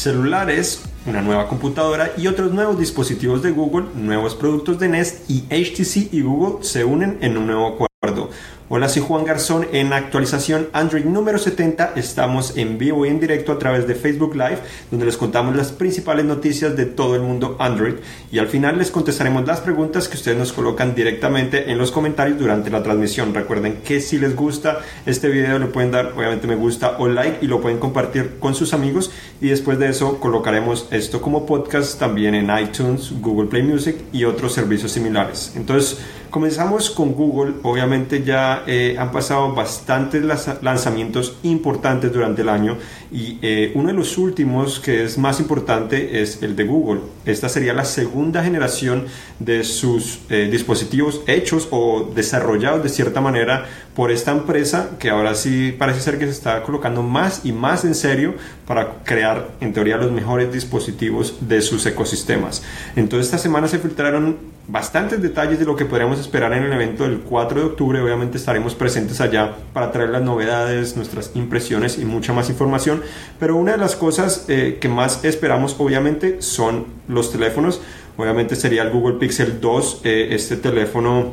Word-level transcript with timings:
celulares, 0.00 0.80
una 1.04 1.20
nueva 1.20 1.46
computadora 1.46 2.12
y 2.16 2.26
otros 2.26 2.52
nuevos 2.52 2.78
dispositivos 2.78 3.42
de 3.42 3.50
Google, 3.50 3.86
nuevos 3.94 4.34
productos 4.34 4.78
de 4.78 4.88
Nest 4.88 5.28
y 5.28 5.42
HTC 5.50 6.12
y 6.14 6.22
Google 6.22 6.64
se 6.64 6.84
unen 6.84 7.18
en 7.20 7.36
un 7.36 7.46
nuevo 7.46 7.66
acuerdo. 7.66 8.30
Hola, 8.72 8.88
soy 8.88 9.02
Juan 9.02 9.24
Garzón 9.24 9.66
en 9.72 9.92
actualización 9.92 10.68
Android 10.72 11.04
número 11.04 11.38
70. 11.38 11.94
Estamos 11.96 12.56
en 12.56 12.78
vivo 12.78 13.04
y 13.04 13.08
en 13.08 13.18
directo 13.18 13.50
a 13.50 13.58
través 13.58 13.88
de 13.88 13.96
Facebook 13.96 14.36
Live, 14.36 14.60
donde 14.92 15.06
les 15.06 15.16
contamos 15.16 15.56
las 15.56 15.72
principales 15.72 16.24
noticias 16.24 16.76
de 16.76 16.86
todo 16.86 17.16
el 17.16 17.22
mundo 17.22 17.56
Android 17.58 17.94
y 18.30 18.38
al 18.38 18.46
final 18.46 18.78
les 18.78 18.92
contestaremos 18.92 19.44
las 19.44 19.58
preguntas 19.60 20.06
que 20.06 20.16
ustedes 20.16 20.38
nos 20.38 20.52
colocan 20.52 20.94
directamente 20.94 21.72
en 21.72 21.78
los 21.78 21.90
comentarios 21.90 22.38
durante 22.38 22.70
la 22.70 22.80
transmisión. 22.80 23.34
Recuerden 23.34 23.80
que 23.82 24.00
si 24.00 24.18
les 24.18 24.36
gusta 24.36 24.78
este 25.04 25.28
video 25.30 25.58
le 25.58 25.66
pueden 25.66 25.90
dar 25.90 26.12
obviamente 26.16 26.46
me 26.46 26.54
gusta 26.54 26.94
o 27.00 27.08
like 27.08 27.44
y 27.44 27.48
lo 27.48 27.60
pueden 27.60 27.80
compartir 27.80 28.36
con 28.38 28.54
sus 28.54 28.72
amigos 28.72 29.10
y 29.40 29.48
después 29.48 29.80
de 29.80 29.88
eso 29.88 30.20
colocaremos 30.20 30.86
esto 30.92 31.20
como 31.20 31.44
podcast 31.44 31.98
también 31.98 32.36
en 32.36 32.56
iTunes, 32.56 33.10
Google 33.20 33.48
Play 33.48 33.64
Music 33.64 33.96
y 34.12 34.22
otros 34.22 34.52
servicios 34.52 34.92
similares. 34.92 35.54
Entonces, 35.56 35.98
Comenzamos 36.30 36.90
con 36.90 37.12
Google, 37.14 37.54
obviamente 37.64 38.22
ya 38.22 38.62
eh, 38.64 38.94
han 38.96 39.10
pasado 39.10 39.52
bastantes 39.52 40.22
lanzamientos 40.62 41.36
importantes 41.42 42.12
durante 42.12 42.42
el 42.42 42.48
año 42.48 42.78
y 43.10 43.38
eh, 43.42 43.72
uno 43.74 43.88
de 43.88 43.94
los 43.94 44.16
últimos 44.16 44.78
que 44.78 45.02
es 45.02 45.18
más 45.18 45.40
importante 45.40 46.22
es 46.22 46.40
el 46.42 46.54
de 46.54 46.64
Google. 46.64 47.00
Esta 47.26 47.48
sería 47.48 47.74
la 47.74 47.84
segunda 47.84 48.42
generación 48.42 49.06
de 49.38 49.64
sus 49.64 50.20
eh, 50.30 50.48
dispositivos 50.50 51.22
hechos 51.26 51.68
o 51.70 52.10
desarrollados 52.14 52.82
de 52.82 52.88
cierta 52.88 53.20
manera 53.20 53.66
por 53.94 54.10
esta 54.10 54.30
empresa 54.32 54.90
que 54.98 55.10
ahora 55.10 55.34
sí 55.34 55.74
parece 55.78 56.00
ser 56.00 56.18
que 56.18 56.24
se 56.24 56.32
está 56.32 56.62
colocando 56.62 57.02
más 57.02 57.42
y 57.44 57.52
más 57.52 57.84
en 57.84 57.94
serio 57.94 58.34
para 58.66 59.02
crear 59.04 59.50
en 59.60 59.72
teoría 59.72 59.96
los 59.96 60.12
mejores 60.12 60.52
dispositivos 60.52 61.36
de 61.40 61.60
sus 61.60 61.84
ecosistemas. 61.86 62.62
Entonces 62.96 63.26
esta 63.26 63.38
semana 63.38 63.68
se 63.68 63.78
filtraron 63.78 64.38
bastantes 64.68 65.20
detalles 65.20 65.58
de 65.58 65.64
lo 65.64 65.74
que 65.74 65.84
podríamos 65.84 66.20
esperar 66.20 66.52
en 66.52 66.62
el 66.62 66.72
evento 66.72 67.02
del 67.02 67.20
4 67.20 67.60
de 67.60 67.66
octubre. 67.66 68.00
Obviamente 68.00 68.38
estaremos 68.38 68.74
presentes 68.74 69.20
allá 69.20 69.56
para 69.72 69.90
traer 69.90 70.10
las 70.10 70.22
novedades, 70.22 70.96
nuestras 70.96 71.32
impresiones 71.34 71.98
y 71.98 72.04
mucha 72.04 72.32
más 72.32 72.48
información. 72.48 73.02
Pero 73.38 73.56
una 73.56 73.72
de 73.72 73.78
las 73.78 73.96
cosas 73.96 74.44
eh, 74.48 74.78
que 74.80 74.88
más 74.88 75.24
esperamos 75.24 75.74
obviamente 75.78 76.40
son 76.40 76.99
los 77.10 77.32
teléfonos. 77.32 77.80
Obviamente 78.16 78.56
sería 78.56 78.82
el 78.82 78.90
Google 78.90 79.18
Pixel 79.18 79.60
2. 79.60 80.02
Eh, 80.04 80.28
este 80.32 80.56
teléfono 80.56 81.32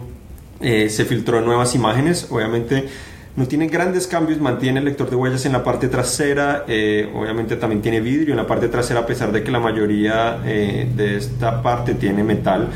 eh, 0.59 0.89
se 0.89 1.05
filtró 1.05 1.41
nuevas 1.41 1.75
imágenes. 1.75 2.27
Obviamente 2.29 2.87
no 3.35 3.47
tiene 3.47 3.67
grandes 3.67 4.07
cambios, 4.07 4.39
mantiene 4.39 4.79
el 4.79 4.85
lector 4.85 5.09
de 5.09 5.15
huellas 5.15 5.45
en 5.45 5.51
la 5.51 5.63
parte 5.63 5.89
trasera, 5.89 6.65
eh, 6.67 7.07
obviamente 7.13 7.55
también 7.55 7.83
tiene 7.83 8.01
vidrio 8.01 8.33
en 8.33 8.37
la 8.37 8.47
parte 8.47 8.67
trasera 8.67 9.01
a 9.01 9.05
pesar 9.05 9.31
de 9.31 9.43
que 9.43 9.51
la 9.51 9.59
mayoría 9.59 10.39
de 10.39 11.17
esta 11.17 11.61
parte 11.61 11.93
tiene 11.93 12.23
metal. 12.23 12.69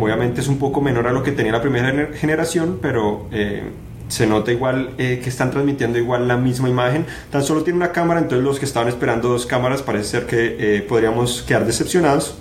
Obviamente 0.00 0.40
es 0.40 0.48
un 0.48 0.58
poco 0.58 0.80
menor 0.80 1.06
a 1.06 1.12
lo 1.12 1.22
que 1.22 1.30
tenía 1.30 1.52
la 1.52 1.62
primera 1.62 2.08
generación, 2.12 2.80
pero 2.82 3.28
se 4.08 4.26
nota 4.26 4.52
igual 4.52 4.90
que 4.96 5.24
están 5.24 5.50
transmitiendo 5.50 5.98
igual 5.98 6.28
la 6.28 6.36
misma 6.36 6.68
imagen. 6.68 7.06
Tan 7.30 7.42
solo 7.42 7.62
tiene 7.62 7.78
una 7.78 7.92
cámara, 7.92 8.20
entonces 8.20 8.44
los 8.44 8.58
que 8.58 8.64
estaban 8.64 8.88
esperando 8.88 9.28
dos 9.28 9.46
cámaras 9.46 9.82
parece 9.82 10.04
ser 10.04 10.26
que 10.26 10.84
podríamos 10.88 11.42
quedar 11.42 11.66
decepcionados. 11.66 12.36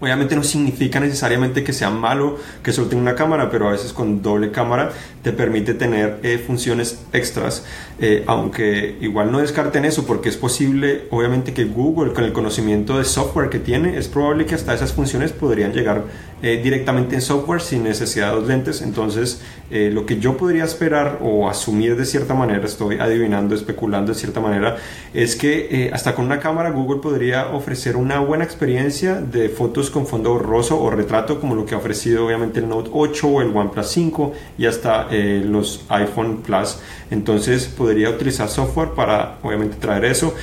Obviamente 0.00 0.34
no 0.34 0.42
significa 0.42 0.98
necesariamente 0.98 1.62
que 1.62 1.74
sea 1.74 1.90
malo 1.90 2.38
que 2.62 2.72
solo 2.72 2.88
tenga 2.88 3.02
una 3.02 3.14
cámara, 3.14 3.50
pero 3.50 3.68
a 3.68 3.72
veces 3.72 3.92
con 3.92 4.22
doble 4.22 4.50
cámara 4.50 4.92
te 5.22 5.30
permite 5.30 5.74
tener 5.74 6.18
eh, 6.22 6.42
funciones 6.44 7.02
extras, 7.12 7.66
eh, 7.98 8.24
aunque 8.26 8.96
igual 9.02 9.30
no 9.30 9.40
descarten 9.40 9.84
eso 9.84 10.06
porque 10.06 10.30
es 10.30 10.38
posible, 10.38 11.04
obviamente 11.10 11.52
que 11.52 11.64
Google 11.64 12.14
con 12.14 12.24
el 12.24 12.32
conocimiento 12.32 12.96
de 12.96 13.04
software 13.04 13.50
que 13.50 13.58
tiene, 13.58 13.98
es 13.98 14.08
probable 14.08 14.46
que 14.46 14.54
hasta 14.54 14.72
esas 14.72 14.94
funciones 14.94 15.32
podrían 15.32 15.74
llegar 15.74 16.04
eh, 16.42 16.60
directamente 16.62 17.14
en 17.14 17.22
software 17.22 17.60
sin 17.60 17.84
necesidad 17.84 18.30
de 18.30 18.40
los 18.40 18.48
lentes. 18.48 18.82
Entonces, 18.82 19.42
lo 19.70 20.04
que 20.04 20.18
yo 20.18 20.36
podría 20.36 20.64
esperar 20.64 21.20
o 21.22 21.48
asumir 21.48 21.94
de 21.94 22.04
cierta 22.04 22.34
manera, 22.34 22.66
estoy 22.66 22.98
adivinando, 22.98 23.54
especulando 23.54 24.12
de 24.12 24.18
cierta 24.18 24.40
manera, 24.40 24.78
es 25.14 25.36
que 25.36 25.88
hasta 25.92 26.16
con 26.16 26.24
una 26.24 26.40
cámara 26.40 26.70
Google 26.70 27.00
podría 27.00 27.50
ofrecer 27.50 27.96
una 27.96 28.18
buena 28.18 28.42
experiencia 28.42 29.20
de 29.20 29.48
fotos 29.48 29.90
con 29.90 30.06
fondo 30.06 30.30
borroso 30.32 30.80
o 30.80 30.90
retrato 30.90 31.40
como 31.40 31.54
lo 31.54 31.66
que 31.66 31.74
ha 31.74 31.78
ofrecido 31.78 32.26
obviamente 32.26 32.60
el 32.60 32.68
Note 32.68 32.90
8 32.92 33.28
o 33.28 33.40
el 33.42 33.56
OnePlus 33.56 33.86
5 33.86 34.32
y 34.58 34.66
hasta 34.66 35.08
eh, 35.10 35.42
los 35.44 35.84
iPhone 35.88 36.42
Plus 36.42 36.78
entonces 37.10 37.66
podría 37.66 38.10
utilizar 38.10 38.48
software 38.48 38.90
para 38.90 39.38
obviamente 39.42 39.76
traer 39.76 40.04
eso 40.04 40.34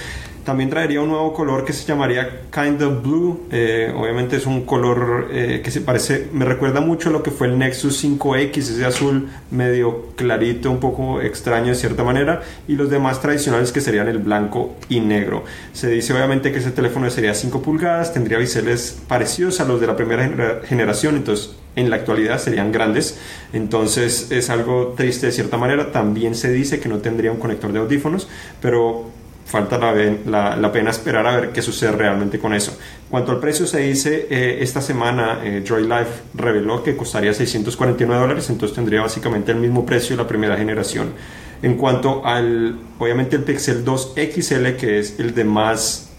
también 0.47 0.69
traería 0.69 1.01
un 1.01 1.09
nuevo 1.09 1.33
color 1.33 1.65
que 1.65 1.73
se 1.73 1.85
llamaría 1.85 2.43
Kind 2.53 2.81
of 2.81 3.03
Blue. 3.03 3.47
Eh, 3.51 3.93
obviamente 3.93 4.37
es 4.37 4.45
un 4.45 4.63
color 4.65 5.27
eh, 5.29 5.59
que 5.61 5.71
se 5.71 5.81
parece, 5.81 6.29
me 6.31 6.45
recuerda 6.45 6.79
mucho 6.79 7.09
a 7.09 7.11
lo 7.11 7.21
que 7.21 7.31
fue 7.31 7.47
el 7.47 7.59
Nexus 7.59 8.01
5X, 8.01 8.57
ese 8.57 8.85
azul 8.85 9.27
medio 9.51 10.05
clarito, 10.15 10.71
un 10.71 10.79
poco 10.79 11.19
extraño 11.19 11.67
de 11.67 11.75
cierta 11.75 12.05
manera, 12.05 12.43
y 12.65 12.77
los 12.77 12.89
demás 12.89 13.19
tradicionales 13.19 13.73
que 13.73 13.81
serían 13.81 14.07
el 14.07 14.19
blanco 14.19 14.73
y 14.87 15.01
negro. 15.01 15.43
Se 15.73 15.89
dice 15.89 16.13
obviamente 16.13 16.53
que 16.53 16.59
ese 16.59 16.71
teléfono 16.71 17.09
sería 17.09 17.33
5 17.33 17.61
pulgadas, 17.61 18.13
tendría 18.13 18.37
biseles 18.37 19.01
parecidos 19.05 19.59
a 19.59 19.65
los 19.65 19.81
de 19.81 19.87
la 19.87 19.97
primera 19.97 20.61
generación, 20.63 21.17
entonces 21.17 21.57
en 21.75 21.89
la 21.89 21.97
actualidad 21.97 22.39
serían 22.39 22.71
grandes. 22.71 23.19
Entonces 23.51 24.31
es 24.31 24.49
algo 24.49 24.93
triste 24.95 25.25
de 25.25 25.33
cierta 25.33 25.57
manera. 25.57 25.91
También 25.91 26.35
se 26.35 26.53
dice 26.53 26.79
que 26.79 26.87
no 26.87 26.99
tendría 26.99 27.33
un 27.33 27.37
conector 27.37 27.73
de 27.73 27.79
audífonos, 27.79 28.29
pero 28.61 29.11
falta 29.47 29.77
la, 29.77 30.71
pena 30.73 30.89
esperar 30.91 31.25
a 31.25 31.37
ver 31.37 31.51
qué 31.51 31.61
sucede 31.61 31.93
realmente 31.93 32.37
con 32.37 32.53
eso. 32.53 32.77
Cuanto 33.09 33.31
al 33.31 33.39
precio, 33.39 33.65
se 33.65 33.79
dice 33.79 34.27
eh, 34.29 34.57
esta 34.61 34.81
semana 34.81 35.39
eh, 35.41 35.63
Life 35.65 36.21
reveló 36.33 36.83
que 36.83 36.97
costaría 36.97 37.33
649 37.33 38.21
dólares, 38.21 38.49
entonces 38.49 38.75
tendría 38.75 39.01
básicamente 39.01 39.53
el 39.53 39.59
mismo 39.59 39.85
precio 39.85 40.17
de 40.17 40.23
la 40.23 40.27
primera 40.27 40.57
generación. 40.57 41.13
En 41.61 41.75
cuanto 41.77 42.25
al, 42.25 42.77
obviamente, 42.99 43.37
el 43.37 43.43
Pixel 43.43 43.85
2 43.85 44.15
XL, 44.15 44.71
que 44.77 44.99
es 44.99 45.17
el 45.17 45.33
de 45.33 45.45
más 45.45 46.09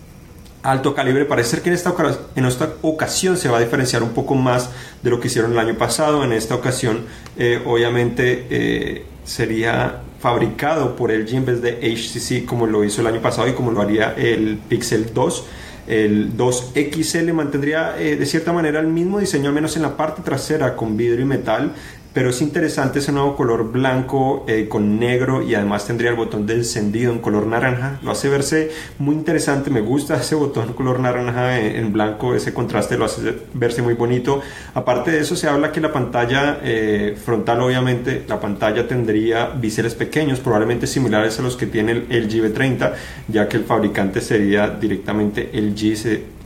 alto 0.63 0.95
calibre, 0.95 1.27
parece 1.27 1.51
ser 1.51 1.63
que 1.63 1.69
en 1.69 1.75
esta, 1.75 2.75
ocasión 2.83 3.37
se 3.37 3.49
va 3.49 3.59
a 3.59 3.61
diferenciar 3.61 4.03
un 4.03 4.11
poco 4.11 4.35
más 4.35 4.71
de 5.03 5.11
lo 5.11 5.21
que 5.21 5.29
hicieron 5.29 5.53
el 5.53 5.59
año 5.59 5.77
pasado. 5.77 6.25
En 6.25 6.33
esta 6.33 6.55
ocasión, 6.55 7.05
eh, 7.37 7.63
obviamente, 7.65 9.05
sería 9.25 10.01
fabricado 10.19 10.97
por 10.97 11.11
LG 11.11 11.35
en 11.35 11.61
de 11.61 11.79
HTC 11.81 12.45
como 12.45 12.67
lo 12.67 12.85
hizo 12.85 13.01
el 13.01 13.07
año 13.07 13.21
pasado 13.21 13.49
y 13.49 13.53
como 13.53 13.71
lo 13.71 13.81
haría 13.81 14.15
el 14.17 14.59
Pixel 14.69 15.13
2. 15.15 15.45
El 15.87 16.37
2XL 16.37 17.33
mantendría 17.33 17.99
eh, 17.99 18.17
de 18.17 18.27
cierta 18.27 18.53
manera 18.53 18.79
el 18.79 18.89
mismo 18.89 19.21
diseño, 19.21 19.49
al 19.49 19.55
menos 19.55 19.75
en 19.77 19.83
la 19.83 19.97
parte 19.97 20.21
trasera, 20.23 20.77
con 20.77 20.99
vidrio 20.99 21.23
y 21.23 21.29
metal, 21.29 21.73
pero 22.19 22.31
es 22.31 22.43
interesante 22.43 22.99
ese 22.99 23.13
nuevo 23.13 23.37
color 23.37 23.71
blanco 23.71 24.45
eh, 24.49 24.67
con 24.69 24.99
negro 24.99 25.41
y 25.41 25.55
además 25.55 25.87
tendría 25.87 26.11
el 26.11 26.17
botón 26.17 26.47
de 26.47 26.55
encendido 26.55 27.13
en 27.13 27.21
color 27.21 27.47
naranja. 27.47 28.01
Lo 28.03 28.11
hace 28.11 28.29
verse 28.29 28.73
muy 28.99 29.15
interesante, 29.15 29.71
me 29.71 29.83
gusta 29.83 30.17
ese 30.21 30.35
botón 30.35 30.73
color 30.73 30.99
naranja 30.99 31.61
en, 31.61 31.93
blanco, 31.93 32.35
ese 32.35 32.53
contraste 32.53 32.99
lo 32.99 33.05
hace 33.05 33.37
verse 33.55 33.83
muy 33.83 33.95
bonito. 33.95 34.43
Aparte 34.75 35.13
de 35.13 35.21
eso 35.21 35.37
se 35.37 35.47
habla 35.47 35.71
que 35.71 35.81
la 35.81 35.93
pantalla 35.93 36.59
eh, 36.65 37.17
frontal 37.25 37.61
obviamente, 37.61 38.25
la 38.27 38.41
pantalla 38.41 38.89
tendría 38.89 39.51
biseles 39.51 39.95
pequeños, 39.95 40.41
probablemente 40.41 40.89
similares 40.89 41.39
a 41.39 41.43
los 41.43 41.57
que 41.57 41.67
tiene 41.67 41.93
el 41.93 42.25
LG 42.25 42.53
V30, 42.53 42.95
ya 43.29 43.49
que 43.49 43.59
el 43.59 43.63
fabricante 43.63 44.21
sería 44.21 44.71
directamente 44.71 45.51
LG 45.53 45.95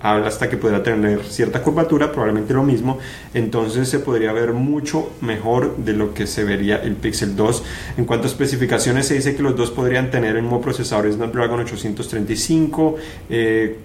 habla 0.02 0.28
hasta 0.28 0.48
que 0.48 0.56
podrá 0.56 0.82
tener 0.82 1.24
cierta 1.24 1.62
curvatura, 1.62 2.10
probablemente 2.10 2.52
lo 2.52 2.62
mismo, 2.62 2.98
entonces 3.34 3.88
se 3.88 4.00
podría 4.00 4.32
ver 4.32 4.52
mucho 4.52 5.10
mejor 5.20 5.76
de 5.76 5.92
lo 5.92 6.12
que 6.14 6.26
se 6.26 6.44
vería 6.44 6.76
el 6.76 6.96
Pixel 6.96 7.36
2. 7.36 7.64
En 7.98 8.04
cuanto 8.04 8.26
a 8.26 8.30
especificaciones, 8.30 9.06
se 9.06 9.14
dice 9.14 9.36
que 9.36 9.42
los 9.42 9.56
dos 9.56 9.70
podrían 9.70 10.10
tener 10.10 10.36
el 10.36 10.42
mismo 10.42 10.60
procesador 10.60 11.10
Snapdragon 11.12 11.60
835, 11.60 12.96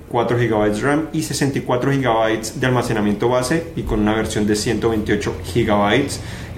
4 0.10 0.38
GB 0.38 0.82
RAM 0.82 1.08
y 1.14 1.22
64 1.24 1.92
GB 1.92 2.54
de 2.56 2.68
almacenamiento 2.68 3.30
base 3.30 3.68
y 3.76 3.84
con 3.84 4.00
una 4.00 4.16
versión 4.16 4.48
de 4.48 4.56
128 4.56 5.36
GB. 5.54 6.08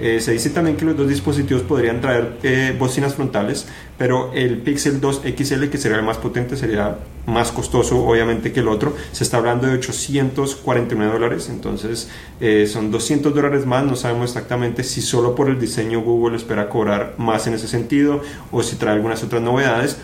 Eh, 0.00 0.20
se 0.20 0.32
dice 0.32 0.50
también 0.50 0.76
que 0.76 0.86
los 0.86 0.96
dos 0.96 1.08
dispositivos 1.08 1.62
podrían 1.62 2.00
traer 2.00 2.38
eh, 2.42 2.74
bocinas 2.78 3.14
frontales, 3.14 3.66
pero 3.98 4.32
el 4.32 4.58
Pixel 4.58 4.98
2 4.98 5.22
XL, 5.36 5.66
que 5.66 5.76
sería 5.76 5.98
el 5.98 6.04
más 6.04 6.16
potente, 6.16 6.56
sería 6.56 6.96
más 7.26 7.52
costoso 7.52 8.02
obviamente 8.04 8.50
que 8.50 8.60
el 8.60 8.68
otro. 8.68 8.94
Se 9.12 9.24
está 9.24 9.36
hablando 9.36 9.66
de 9.66 9.74
849 9.74 11.12
dólares, 11.12 11.48
entonces 11.50 12.08
eh, 12.40 12.66
son 12.66 12.90
200 12.90 13.34
dólares 13.34 13.66
más. 13.66 13.84
No 13.84 13.94
sabemos 13.94 14.30
exactamente 14.30 14.84
si 14.84 15.02
solo 15.02 15.34
por 15.34 15.50
el 15.50 15.60
diseño 15.60 16.00
Google 16.00 16.36
espera 16.36 16.70
cobrar 16.70 17.14
más 17.18 17.46
en 17.46 17.54
ese 17.54 17.68
sentido 17.68 18.22
o 18.50 18.62
si 18.62 18.76
trae 18.76 18.94
algunas 18.94 19.22
otras 19.22 19.42
novedades. 19.42 19.98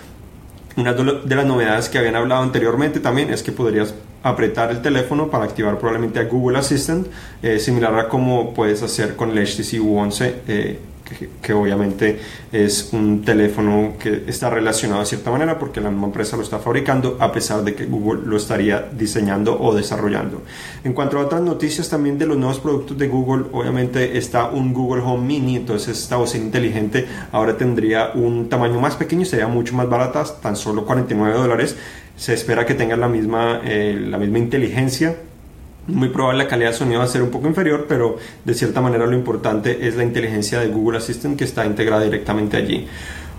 Una 0.76 0.92
de 0.92 1.34
las 1.34 1.46
novedades 1.46 1.88
que 1.88 1.98
habían 1.98 2.16
hablado 2.16 2.42
anteriormente 2.42 3.00
también 3.00 3.30
es 3.30 3.42
que 3.42 3.50
podrías 3.50 3.94
apretar 4.22 4.70
el 4.70 4.82
teléfono 4.82 5.30
para 5.30 5.44
activar 5.44 5.78
probablemente 5.78 6.18
a 6.18 6.24
Google 6.24 6.58
Assistant, 6.58 7.06
eh, 7.42 7.58
similar 7.58 7.98
a 7.98 8.08
como 8.08 8.52
puedes 8.52 8.82
hacer 8.82 9.16
con 9.16 9.30
el 9.30 9.38
HTC 9.38 9.80
U11 9.80 10.34
que, 11.42 11.52
obviamente 11.52 12.18
es 12.52 12.90
un 12.92 13.22
teléfono 13.22 13.94
que 13.98 14.24
está 14.26 14.50
relacionado 14.50 15.00
de 15.00 15.06
cierta 15.06 15.30
manera 15.30 15.58
porque 15.58 15.80
la 15.80 15.90
misma 15.90 16.06
empresa 16.06 16.36
lo 16.36 16.42
está 16.42 16.58
fabricando 16.58 17.16
a 17.20 17.32
pesar 17.32 17.62
de 17.62 17.74
que 17.74 17.86
Google 17.86 18.22
lo 18.26 18.36
estaría 18.36 18.88
diseñando 18.92 19.60
o 19.60 19.74
desarrollando. 19.74 20.42
En 20.84 20.92
cuanto 20.92 21.18
a 21.18 21.22
otras 21.22 21.42
noticias 21.42 21.88
también 21.88 22.18
de 22.18 22.26
los 22.26 22.36
nuevos 22.36 22.58
productos 22.60 22.98
de 22.98 23.08
Google, 23.08 23.46
obviamente 23.52 24.18
está 24.18 24.46
un 24.46 24.72
Google 24.72 25.02
Home 25.02 25.26
Mini, 25.26 25.56
entonces 25.56 25.98
esta 25.98 26.16
bocina 26.16 26.44
inteligente 26.44 27.06
ahora 27.32 27.56
tendría 27.56 28.10
un 28.14 28.48
tamaño 28.48 28.80
más 28.80 28.96
pequeño 28.96 29.22
y 29.22 29.26
sería 29.26 29.48
mucho 29.48 29.74
más 29.74 29.88
barata, 29.88 30.24
tan 30.40 30.56
solo 30.56 30.84
49 30.84 31.38
dólares. 31.38 31.76
Se 32.16 32.32
espera 32.32 32.64
que 32.64 32.74
tenga 32.74 32.96
la 32.96 33.08
misma, 33.08 33.60
eh, 33.64 33.98
la 34.08 34.18
misma 34.18 34.38
inteligencia 34.38 35.16
muy 35.86 36.08
probable 36.08 36.44
la 36.44 36.48
calidad 36.48 36.70
de 36.70 36.76
sonido 36.76 37.00
va 37.00 37.04
a 37.04 37.08
ser 37.08 37.22
un 37.22 37.30
poco 37.30 37.46
inferior, 37.48 37.86
pero 37.88 38.16
de 38.44 38.54
cierta 38.54 38.80
manera 38.80 39.06
lo 39.06 39.14
importante 39.14 39.86
es 39.86 39.96
la 39.96 40.02
inteligencia 40.02 40.60
de 40.60 40.68
Google 40.68 40.98
Assistant 40.98 41.38
que 41.38 41.44
está 41.44 41.64
integrada 41.64 42.02
directamente 42.02 42.56
allí. 42.56 42.86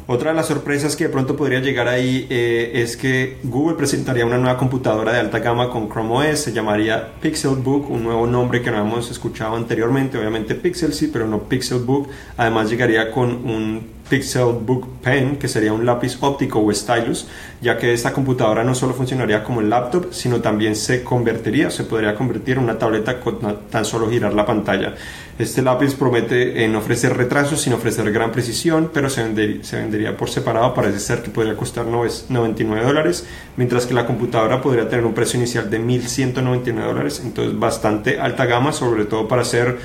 Otra 0.09 0.29
de 0.29 0.37
las 0.37 0.47
sorpresas 0.47 0.95
que 0.95 1.03
de 1.03 1.09
pronto 1.09 1.35
podría 1.35 1.59
llegar 1.59 1.89
ahí 1.89 2.27
eh, 2.29 2.71
es 2.75 2.95
que 2.95 3.39
Google 3.43 3.75
presentaría 3.75 4.25
una 4.25 4.37
nueva 4.37 4.57
computadora 4.57 5.11
de 5.11 5.19
alta 5.19 5.39
gama 5.39 5.69
con 5.69 5.89
Chrome 5.89 6.31
OS, 6.31 6.39
se 6.39 6.53
llamaría 6.53 7.15
Pixelbook, 7.19 7.89
un 7.89 8.03
nuevo 8.03 8.25
nombre 8.25 8.61
que 8.61 8.71
no 8.71 8.77
hemos 8.77 9.11
escuchado 9.11 9.57
anteriormente, 9.57 10.17
obviamente 10.17 10.55
Pixel 10.55 10.93
sí, 10.93 11.09
pero 11.11 11.27
no 11.27 11.43
Pixelbook. 11.43 12.07
Además 12.37 12.69
llegaría 12.69 13.11
con 13.11 13.31
un 13.31 13.96
Pixelbook 14.09 15.01
Pen, 15.01 15.37
que 15.37 15.47
sería 15.47 15.73
un 15.73 15.85
lápiz 15.85 16.17
óptico 16.21 16.59
o 16.59 16.73
stylus, 16.73 17.27
ya 17.61 17.77
que 17.77 17.93
esta 17.93 18.13
computadora 18.13 18.63
no 18.63 18.75
solo 18.75 18.93
funcionaría 18.93 19.43
como 19.43 19.61
el 19.61 19.69
laptop, 19.69 20.07
sino 20.11 20.41
también 20.41 20.75
se 20.75 21.03
convertiría, 21.03 21.69
se 21.69 21.83
podría 21.83 22.15
convertir 22.15 22.57
en 22.57 22.63
una 22.63 22.77
tableta 22.77 23.19
con 23.19 23.37
tan 23.69 23.85
solo 23.85 24.09
girar 24.09 24.33
la 24.33 24.45
pantalla. 24.45 24.95
Este 25.39 25.61
lápiz 25.61 25.93
promete 25.93 26.63
en 26.63 26.75
ofrecer 26.75 27.15
retrasos 27.15 27.61
sin 27.61 27.73
ofrecer 27.73 28.11
gran 28.11 28.31
precisión, 28.31 28.89
pero 28.91 29.07
se, 29.07 29.23
vendería 29.23 30.17
por 30.17 30.31
separado. 30.31 30.73
Parece 30.73 30.99
ser 30.99 31.21
que 31.21 31.29
podría 31.29 31.55
costar 31.55 31.85
99 31.85 32.83
dólares, 32.83 33.25
mientras 33.55 33.85
que 33.85 33.93
la 33.93 34.07
computadora 34.07 34.61
podría 34.61 34.89
tener 34.89 35.05
un 35.05 35.13
precio 35.13 35.37
inicial 35.37 35.69
de 35.69 35.79
1.199 35.79 36.73
dólares. 36.85 37.21
Entonces, 37.23 37.57
bastante 37.57 38.19
alta 38.19 38.47
gama, 38.47 38.71
sobre 38.71 39.05
todo 39.05 39.27
para 39.27 39.43
hacer 39.43 39.77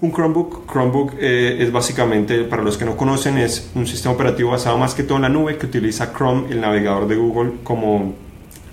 un 0.00 0.12
Chromebook. 0.12 0.70
Chromebook 0.70 1.12
eh, 1.18 1.58
es 1.60 1.72
básicamente, 1.72 2.44
para 2.44 2.62
los 2.62 2.78
que 2.78 2.84
no 2.84 2.96
conocen, 2.96 3.38
es 3.38 3.70
un 3.74 3.86
sistema 3.86 4.14
operativo 4.14 4.50
basado 4.50 4.78
más 4.78 4.94
que 4.94 5.02
todo 5.02 5.16
en 5.16 5.22
la 5.22 5.28
nube 5.28 5.58
que 5.58 5.66
utiliza 5.66 6.12
Chrome, 6.12 6.50
el 6.50 6.60
navegador 6.60 7.06
de 7.06 7.16
Google, 7.16 7.52
como 7.62 8.14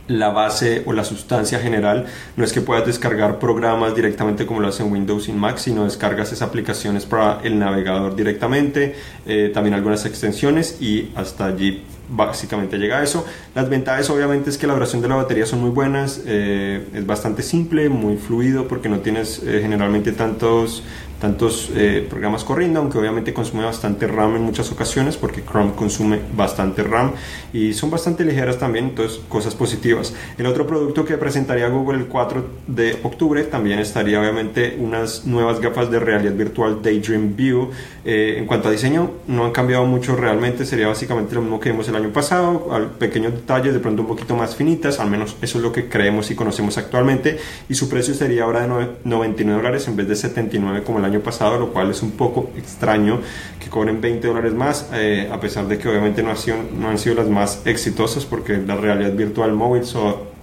la 0.07 0.29
base 0.29 0.83
o 0.85 0.93
la 0.93 1.03
sustancia 1.03 1.59
general. 1.59 2.05
No 2.35 2.43
es 2.43 2.53
que 2.53 2.61
puedas 2.61 2.85
descargar 2.85 3.39
programas 3.39 3.95
directamente 3.95 4.45
como 4.45 4.61
lo 4.61 4.69
hacen 4.69 4.91
Windows 4.91 5.27
y 5.27 5.33
Mac, 5.33 5.57
sino 5.57 5.83
descargas 5.83 6.31
esas 6.31 6.47
aplicaciones 6.47 7.05
para 7.05 7.41
el 7.43 7.59
navegador 7.59 8.15
directamente, 8.15 8.95
eh, 9.25 9.51
también 9.53 9.73
algunas 9.73 10.05
extensiones 10.05 10.81
y 10.81 11.11
hasta 11.15 11.45
allí 11.47 11.83
básicamente 12.09 12.77
llega 12.77 12.99
a 12.99 13.03
eso. 13.03 13.25
Las 13.53 13.69
ventajas 13.69 14.09
obviamente 14.09 14.49
es 14.49 14.57
que 14.57 14.65
la 14.65 14.73
duración 14.73 15.01
de 15.01 15.09
la 15.09 15.15
batería 15.15 15.45
son 15.45 15.59
muy 15.59 15.71
buenas, 15.71 16.21
eh, 16.25 16.87
es 16.93 17.05
bastante 17.05 17.43
simple, 17.43 17.89
muy 17.89 18.17
fluido 18.17 18.67
porque 18.67 18.87
no 18.87 18.99
tienes 18.99 19.41
eh, 19.43 19.59
generalmente 19.61 20.13
tantos 20.13 20.83
tantos 21.19 21.71
eh, 21.75 22.05
programas 22.09 22.43
corriendo, 22.43 22.79
aunque 22.79 22.97
obviamente 22.97 23.33
consume 23.33 23.63
bastante 23.63 24.07
RAM 24.07 24.35
en 24.35 24.43
muchas 24.43 24.71
ocasiones, 24.71 25.17
porque 25.17 25.43
Chrome 25.43 25.73
consume 25.73 26.19
bastante 26.35 26.83
RAM 26.83 27.11
y 27.53 27.73
son 27.73 27.89
bastante 27.89 28.23
ligeras 28.23 28.59
también, 28.59 28.85
entonces 28.85 29.19
cosas 29.27 29.55
positivas. 29.55 30.13
El 30.37 30.45
otro 30.45 30.67
producto 30.67 31.05
que 31.05 31.17
presentaría 31.17 31.67
Google 31.69 31.99
el 31.99 32.07
4 32.07 32.45
de 32.67 32.99
octubre 33.03 33.43
también 33.43 33.79
estaría 33.79 34.19
obviamente 34.19 34.77
unas 34.79 35.25
nuevas 35.25 35.59
gafas 35.59 35.89
de 35.89 35.99
realidad 35.99 36.33
virtual 36.33 36.81
Daydream 36.81 37.35
View. 37.35 37.71
Eh, 38.05 38.35
en 38.37 38.45
cuanto 38.45 38.69
a 38.69 38.71
diseño, 38.71 39.11
no 39.27 39.45
han 39.45 39.51
cambiado 39.51 39.85
mucho 39.85 40.15
realmente, 40.15 40.65
sería 40.65 40.87
básicamente 40.87 41.35
lo 41.35 41.41
mismo 41.41 41.59
que 41.59 41.71
vimos 41.71 41.89
el 41.89 41.95
año 41.95 42.09
pasado, 42.09 42.67
pequeños 42.99 43.33
detalles 43.33 43.73
de 43.73 43.79
pronto 43.79 44.03
un 44.03 44.07
poquito 44.07 44.35
más 44.35 44.55
finitas, 44.55 44.99
al 44.99 45.09
menos 45.09 45.35
eso 45.41 45.57
es 45.57 45.63
lo 45.63 45.71
que 45.71 45.89
creemos 45.89 46.31
y 46.31 46.35
conocemos 46.35 46.77
actualmente, 46.77 47.37
y 47.67 47.73
su 47.73 47.89
precio 47.89 48.13
sería 48.13 48.43
ahora 48.43 48.61
de 48.61 48.87
99 49.03 49.61
dólares 49.61 49.87
en 49.87 49.95
vez 49.95 50.07
de 50.07 50.15
79 50.15 50.83
como 50.83 50.99
año 51.07 51.19
pasado, 51.21 51.57
lo 51.59 51.73
cual 51.73 51.91
es 51.91 52.01
un 52.03 52.11
poco 52.11 52.51
extraño 52.57 53.19
que 53.59 53.69
cobren 53.69 53.99
20 53.99 54.27
dólares 54.27 54.53
más, 54.53 54.89
eh, 54.93 55.29
a 55.31 55.39
pesar 55.39 55.67
de 55.67 55.77
que 55.77 55.87
obviamente 55.89 56.23
no, 56.23 56.31
ha 56.31 56.35
sido, 56.35 56.57
no 56.77 56.89
han 56.89 56.97
sido 56.97 57.15
las 57.15 57.27
más 57.27 57.61
exitosas 57.65 58.25
porque 58.25 58.57
la 58.57 58.75
realidad 58.75 59.13
virtual 59.13 59.53
móvil 59.53 59.83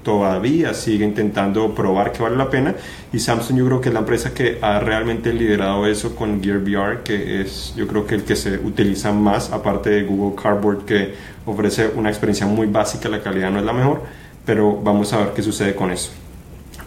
todavía 0.02 0.74
sigue 0.74 1.04
intentando 1.04 1.74
probar 1.74 2.12
que 2.12 2.22
vale 2.22 2.36
la 2.36 2.50
pena. 2.50 2.74
Y 3.12 3.18
Samsung 3.18 3.58
yo 3.58 3.66
creo 3.66 3.80
que 3.80 3.88
es 3.88 3.94
la 3.94 4.00
empresa 4.00 4.34
que 4.34 4.58
ha 4.60 4.78
realmente 4.78 5.32
liderado 5.32 5.86
eso 5.86 6.14
con 6.14 6.42
Gear 6.42 6.58
VR 6.58 7.02
que 7.02 7.40
es 7.40 7.74
yo 7.76 7.86
creo 7.86 8.06
que 8.06 8.14
el 8.14 8.24
que 8.24 8.36
se 8.36 8.58
utiliza 8.58 9.12
más 9.12 9.50
aparte 9.50 9.90
de 9.90 10.02
Google 10.04 10.40
Cardboard 10.40 10.84
que 10.84 11.14
ofrece 11.46 11.90
una 11.96 12.10
experiencia 12.10 12.46
muy 12.46 12.66
básica 12.66 13.08
la 13.08 13.22
calidad 13.22 13.50
no 13.50 13.58
es 13.58 13.64
la 13.64 13.72
mejor 13.72 14.02
pero 14.44 14.78
vamos 14.82 15.12
a 15.12 15.18
ver 15.18 15.28
qué 15.34 15.42
sucede 15.42 15.74
con 15.74 15.90
eso 15.90 16.23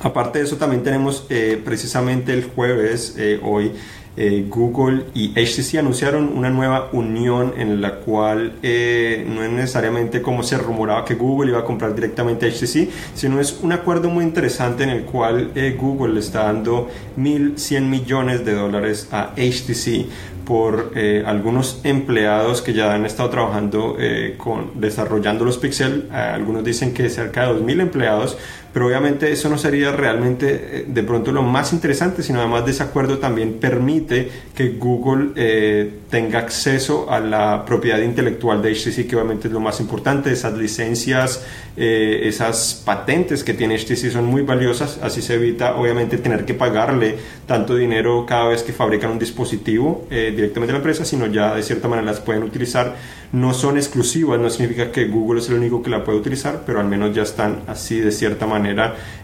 Aparte 0.02 0.40
de 0.40 0.46
eso, 0.46 0.58
también 0.58 0.84
tenemos 0.84 1.26
eh, 1.30 1.62
precisamente 1.64 2.34
el 2.34 2.44
jueves, 2.44 3.16
eh, 3.18 3.40
hoy, 3.44 3.72
eh, 4.20 4.46
Google 4.50 5.06
y 5.14 5.30
HTC 5.34 5.78
anunciaron 5.78 6.36
una 6.36 6.50
nueva 6.50 6.90
unión 6.92 7.54
en 7.56 7.82
la 7.82 8.00
cual 8.00 8.54
no 8.64 9.44
es 9.44 9.52
necesariamente 9.52 10.24
como 10.24 10.42
se 10.42 10.58
rumoraba 10.58 11.06
que 11.06 11.14
Google 11.14 11.52
iba 11.52 11.60
a 11.60 11.64
comprar 11.64 11.94
directamente 11.94 12.48
a 12.48 12.50
HTC, 12.50 12.90
sino 13.14 13.40
es 13.40 13.60
un 13.62 13.74
acuerdo 13.74 14.10
muy 14.10 14.24
interesante 14.24 14.86
en 14.86 14.90
el 14.90 15.04
cual 15.04 15.52
Google 15.80 16.16
le 16.16 16.22
está 16.22 16.46
dando 16.46 16.90
1.100 17.16 17.82
millones 17.82 18.44
de 18.44 18.56
dólares 18.56 19.08
a 19.12 19.36
HTC 19.36 20.08
por 20.48 20.94
algunos 21.28 21.82
empleados 21.84 22.64
que 22.64 22.74
ya 22.74 22.96
han 22.96 23.06
estado 23.06 23.30
trabajando 23.30 23.98
con 24.40 24.82
desarrollando 24.82 25.46
los 25.46 25.60
Pixel. 25.60 26.08
algunos 26.12 26.64
dicen 26.64 26.92
que 26.92 27.08
cerca 27.12 27.46
de 27.46 27.60
2.000 27.60 27.82
empleados 27.82 28.36
pero 28.78 28.90
obviamente 28.90 29.32
eso 29.32 29.50
no 29.50 29.58
sería 29.58 29.92
realmente 29.92 30.82
eh, 30.82 30.86
de 30.88 31.02
pronto 31.02 31.32
lo 31.32 31.42
más 31.42 31.74
interesante, 31.74 32.22
sino 32.22 32.42
además 32.42 32.64
de 32.64 32.74
ese 32.74 32.84
acuerdo 32.84 33.18
también 33.18 33.54
permite 33.54 34.30
que 34.54 34.70
Google 34.78 35.32
eh, 35.36 35.92
tenga 36.12 36.38
acceso 36.38 37.12
a 37.12 37.20
la 37.20 37.66
propiedad 37.66 37.98
intelectual 37.98 38.62
de 38.62 38.76
HTC, 38.76 39.08
que 39.08 39.16
obviamente 39.16 39.48
es 39.48 39.54
lo 39.56 39.60
más 39.60 39.80
importante, 39.80 40.32
esas 40.32 40.56
licencias, 40.56 41.44
eh, 41.76 42.22
esas 42.26 42.80
patentes 42.86 43.44
que 43.44 43.56
tiene 43.56 43.80
HTC 43.80 44.12
son 44.12 44.26
muy 44.26 44.44
valiosas, 44.44 45.00
así 45.02 45.24
se 45.24 45.34
evita 45.34 45.76
obviamente 45.76 46.20
tener 46.20 46.46
que 46.46 46.54
pagarle 46.54 47.16
tanto 47.48 47.76
dinero 47.76 48.28
cada 48.28 48.50
vez 48.50 48.62
que 48.62 48.74
fabrican 48.74 49.10
un 49.10 49.18
dispositivo 49.18 50.06
directamente 50.12 50.72
a 50.72 50.74
la 50.74 50.80
empresa, 50.80 51.04
sino 51.04 51.26
ya 51.26 51.56
de 51.56 51.64
cierta 51.64 51.88
manera 51.88 52.06
las 52.06 52.20
pueden 52.20 52.44
utilizar, 52.44 52.96
no 53.32 53.56
son 53.56 53.78
exclusivas, 53.78 54.40
no 54.40 54.50
significa 54.52 54.92
que 54.92 55.08
Google 55.08 55.40
es 55.40 55.50
el 55.50 55.56
único 55.56 55.82
que 55.82 55.90
la 55.90 56.04
puede 56.04 56.20
utilizar, 56.20 56.62
pero 56.66 56.80
al 56.80 56.88
menos 56.88 57.16
ya 57.16 57.24
están 57.24 57.62
así 57.68 58.00
de 58.00 58.12
cierta 58.12 58.46
manera 58.46 58.67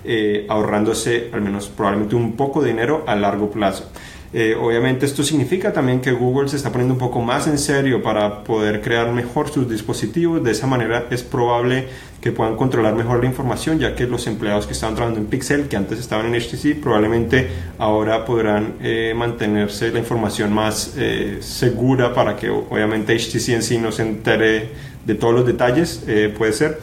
eh, 0.04 0.46
ahorrándose 0.50 1.30
al 1.32 1.42
menos 1.42 1.68
probablemente 1.68 2.16
un 2.16 2.34
poco 2.34 2.62
de 2.62 2.70
dinero 2.70 3.04
a 3.08 3.16
largo 3.16 3.50
plazo. 3.50 3.90
Eh, 4.36 4.56
obviamente 4.60 5.06
esto 5.06 5.22
significa 5.22 5.72
también 5.72 6.02
que 6.02 6.12
Google 6.12 6.48
se 6.48 6.56
está 6.56 6.72
poniendo 6.72 6.96
un 6.96 7.00
poco 7.00 7.22
más 7.22 7.46
en 7.46 7.60
serio 7.60 8.02
para 8.02 8.44
poder 8.44 8.82
crear 8.82 9.12
mejor 9.12 9.50
sus 9.50 9.70
dispositivos. 9.70 10.44
De 10.44 10.52
esa 10.52 10.66
manera 10.66 11.06
es 11.12 11.22
probable 11.22 11.88
que 12.20 12.32
puedan 12.32 12.56
controlar 12.56 12.96
mejor 12.96 13.20
la 13.20 13.28
información, 13.28 13.78
ya 13.78 13.94
que 13.94 14.08
los 14.08 14.26
empleados 14.26 14.66
que 14.66 14.74
estaban 14.74 14.96
trabajando 14.96 15.22
en 15.22 15.28
Pixel, 15.28 15.68
que 15.68 15.76
antes 15.76 16.00
estaban 16.00 16.34
en 16.34 16.42
HTC, 16.42 16.82
probablemente 16.82 17.48
ahora 17.78 18.26
podrán 18.26 18.74
eh, 18.82 19.14
mantenerse 19.16 19.92
la 19.92 20.00
información 20.00 20.52
más 20.52 20.96
segura 21.42 22.14
para 22.14 22.36
que 22.36 22.50
obviamente 22.50 23.16
HTC 23.16 23.50
en 23.50 23.62
sí 23.62 23.78
no 23.78 23.92
se 23.92 24.02
entere 24.02 24.70
de 25.06 25.16
todos 25.16 25.34
los 25.34 25.46
detalles, 25.46 26.04
puede 26.38 26.54
ser 26.54 26.80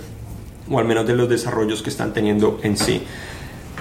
o 0.71 0.79
al 0.79 0.85
menos 0.87 1.07
de 1.07 1.15
los 1.17 1.29
desarrollos 1.29 1.83
que 1.83 1.91
están 1.91 2.13
teniendo 2.13 2.59
en 2.63 2.77
sí. 2.77 3.03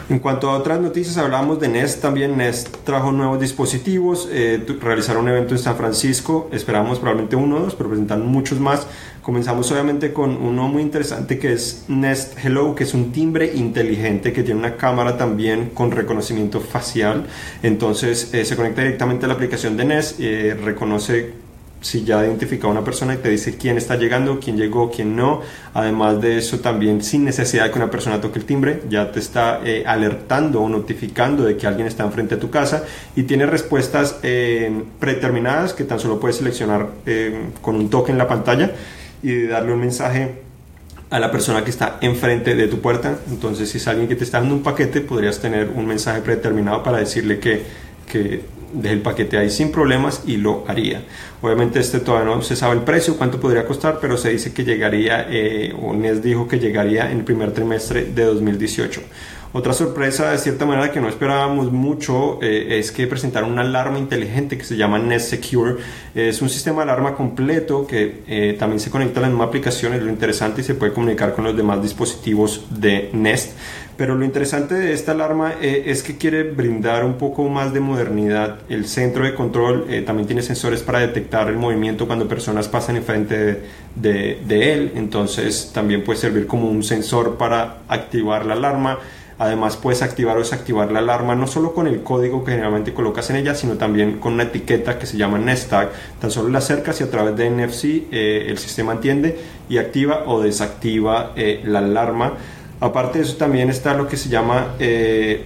En 0.10 0.17
cuanto 0.17 0.50
a 0.50 0.58
otras 0.58 0.81
noticias, 0.81 1.17
hablamos 1.17 1.60
de 1.60 1.67
Nest 1.67 2.01
también. 2.01 2.36
Nest 2.36 2.77
trajo 2.84 3.12
nuevos 3.12 3.39
dispositivos, 3.39 4.27
eh, 4.31 4.65
realizaron 4.81 5.25
un 5.25 5.29
evento 5.29 5.53
en 5.53 5.60
San 5.60 5.75
Francisco, 5.75 6.50
esperamos 6.51 6.98
probablemente 6.98 7.36
uno 7.36 7.58
o 7.58 7.60
dos, 7.60 7.75
pero 7.75 7.89
presentan 7.89 8.25
muchos 8.25 8.60
más. 8.60 8.88
Comenzamos 9.22 9.72
obviamente 9.72 10.12
con 10.12 10.31
uno 10.31 10.67
muy 10.67 10.81
interesante 10.81 11.38
que 11.38 11.53
es 11.53 11.86
Nest 11.89 12.43
Hello, 12.43 12.74
que 12.74 12.86
es 12.86 12.96
un 12.96 13.12
timbre 13.12 13.51
inteligente 13.53 14.34
que 14.34 14.41
tiene 14.41 14.60
una 14.60 14.77
cámara 14.77 15.15
también 15.15 15.69
con 15.75 15.91
reconocimiento 15.91 16.60
facial. 16.60 17.27
Entonces 17.62 18.34
eh, 18.34 18.46
se 18.46 18.55
conecta 18.55 18.81
directamente 18.81 19.25
a 19.25 19.27
la 19.27 19.36
aplicación 19.36 19.77
de 19.77 19.86
Nest, 19.86 20.19
eh, 20.19 20.58
reconoce 20.60 21.49
si 21.82 22.04
ya 22.04 22.24
identifica 22.26 22.68
a 22.68 22.72
una 22.72 22.84
persona 22.84 23.14
y 23.14 23.18
te 23.18 23.30
dice 23.30 23.58
quién 23.58 23.78
está 23.78 23.96
llegando, 23.96 24.40
quién 24.40 24.58
llegó, 24.58 24.92
quién 24.92 25.16
no. 25.16 25.42
Además 25.74 26.22
de 26.22 26.38
eso, 26.38 26.60
también 26.60 27.02
sin 27.04 27.24
necesidad 27.24 27.66
de 27.66 27.72
que 27.72 27.78
una 27.78 27.90
persona 27.90 28.20
toque 28.20 28.40
el 28.40 28.46
timbre, 28.46 28.84
ya 28.90 29.12
te 29.12 29.20
está 29.20 29.62
eh, 29.64 29.84
alertando 29.86 30.62
o 30.62 30.70
notificando 30.70 31.44
de 31.44 31.56
que 31.56 31.68
alguien 31.68 31.88
está 31.88 32.04
enfrente 32.04 32.36
de 32.36 32.42
tu 32.42 32.50
casa 32.50 32.84
y 33.16 33.24
tiene 33.24 33.46
respuestas 33.46 34.18
eh, 34.24 34.84
predeterminadas 35.00 35.74
que 35.74 35.86
tan 35.86 36.00
solo 36.00 36.20
puedes 36.20 36.38
seleccionar 36.38 36.90
eh, 37.06 37.50
con 37.62 37.76
un 37.76 37.90
toque 37.90 38.12
en 38.12 38.18
la 38.18 38.28
pantalla 38.28 38.72
y 39.24 39.44
darle 39.44 39.74
un 39.74 39.80
mensaje 39.80 40.50
a 41.10 41.20
la 41.20 41.32
persona 41.32 41.64
que 41.64 41.72
está 41.72 41.98
enfrente 42.02 42.56
de 42.56 42.68
tu 42.68 42.82
puerta. 42.82 43.18
Entonces, 43.30 43.70
si 43.70 43.78
es 43.78 43.88
alguien 43.88 44.08
que 44.08 44.16
te 44.16 44.24
está 44.24 44.40
dando 44.40 44.54
un 44.54 44.64
paquete, 44.64 45.02
podrías 45.02 45.40
tener 45.40 45.70
un 45.74 45.88
mensaje 45.88 46.22
predeterminado 46.22 46.84
para 46.84 47.00
decirle 47.00 47.40
que, 47.40 47.64
que 48.08 48.59
deje 48.74 48.96
el 48.96 49.02
paquete 49.02 49.38
ahí 49.38 49.50
sin 49.50 49.72
problemas 49.72 50.24
y 50.26 50.38
lo 50.38 50.64
haría. 50.68 51.04
Obviamente 51.42 51.80
este 51.80 52.00
todavía 52.00 52.36
no 52.36 52.42
se 52.42 52.56
sabe 52.56 52.76
el 52.76 52.82
precio, 52.82 53.18
cuánto 53.18 53.40
podría 53.40 53.66
costar, 53.66 54.00
pero 54.02 54.18
se 54.18 54.30
dice 54.30 54.54
que 54.54 54.64
llegaría, 54.64 55.28
eh, 55.30 55.74
o 55.82 55.94
NES 55.94 56.22
dijo 56.22 56.48
que 56.48 56.60
llegaría 56.60 57.12
en 57.12 57.20
el 57.20 57.24
primer 57.24 57.52
trimestre 57.52 58.06
de 58.06 58.26
2018. 58.26 59.02
Otra 59.51 59.74
sorpresa, 59.74 60.29
de 60.29 60.38
cierta 60.38 60.68
manera, 60.68 60.91
que 60.91 61.01
no 61.01 61.10
esperábamos 61.10 61.72
mucho 61.72 62.38
eh, 62.39 62.77
es 62.77 62.91
que 62.91 63.08
presentaron 63.08 63.51
una 63.51 63.63
alarma 63.63 63.98
inteligente 63.98 64.60
que 64.60 64.63
se 64.63 64.77
llama 64.77 65.00
Nest 65.00 65.32
Secure. 65.32 65.77
Es 66.13 66.44
un 66.44 66.50
sistema 66.50 66.86
de 66.86 66.91
alarma 66.91 67.15
completo 67.15 67.88
que 67.88 68.22
eh, 68.27 68.56
también 68.60 68.79
se 68.79 68.91
conecta 68.91 69.20
a 69.20 69.24
la 69.24 69.29
misma 69.29 69.46
aplicación, 69.46 69.96
es 69.96 70.03
lo 70.03 70.12
interesante 70.12 70.62
y 70.62 70.63
se 70.63 70.75
puede 70.75 70.94
comunicar 70.94 71.34
con 71.34 71.46
los 71.46 71.58
demás 71.58 71.82
dispositivos 71.82 72.68
de 72.70 73.10
Nest. 73.13 73.53
Pero 73.98 74.13
lo 74.13 74.24
interesante 74.24 74.75
de 74.75 74.94
esta 74.94 75.13
alarma 75.13 75.56
eh, 75.60 75.86
es 75.88 76.03
que 76.03 76.15
quiere 76.15 76.44
brindar 76.44 77.03
un 77.03 77.15
poco 77.15 77.50
más 77.50 77.74
de 77.74 77.79
modernidad. 77.79 78.60
El 78.70 78.86
centro 78.86 79.24
de 79.24 79.34
control 79.34 79.88
también 80.06 80.27
tiene 80.27 80.44
sensores 80.44 80.84
para 80.84 81.00
detectar 81.00 81.50
el 81.50 81.58
movimiento 81.58 82.06
cuando 82.06 82.27
personas 82.27 82.68
pasan 82.68 82.98
enfrente 82.98 83.63
de 83.96 84.74
él. 84.74 84.91
Entonces 84.94 85.72
también 85.74 86.03
puede 86.03 86.20
servir 86.20 86.46
como 86.46 86.70
un 86.70 86.84
sensor 86.84 87.36
para 87.38 87.79
activar 87.88 88.46
la 88.46 88.53
alarma. 88.53 89.00
Además 89.39 89.77
puedes 89.77 90.01
activar 90.01 90.36
o 90.36 90.41
desactivar 90.41 90.91
la 90.91 91.00
alarma 91.00 91.34
no 91.34 91.48
solo 91.48 91.74
con 91.74 91.88
el 91.88 92.03
código 92.03 92.43
que 92.43 92.51
generalmente 92.51 92.93
colocas 92.93 93.29
en 93.29 93.38
ella, 93.38 93.55
sino 93.55 93.75
también 93.75 94.19
con 94.19 94.34
una 94.34 94.43
etiqueta 94.43 95.00
que 95.00 95.05
se 95.05 95.15
llama 95.15 95.39
Nest 95.39 95.69
Tag. 95.69 95.91
Tan 96.19 96.29
solo 96.29 96.50
la 96.50 96.58
acercas 96.58 97.00
y 97.00 97.05
a 97.05 97.10
través 97.10 97.38
de 97.38 97.50
NFC 97.50 97.86
eh, 98.12 98.48
el 98.50 98.58
sistema 98.58 98.91
entiende 98.91 99.39
y 99.69 99.77
activa 99.77 100.24
o 100.25 100.41
desactiva 100.41 101.31
eh, 101.38 101.62
la 101.63 101.79
alarma. 101.79 102.34
Aparte 102.81 103.19
de 103.19 103.24
eso 103.24 103.38
también 103.38 103.69
está 103.69 103.93
lo 103.93 104.08
que 104.08 104.17
se 104.17 104.27
llama... 104.27 104.75
Eh, 104.77 105.46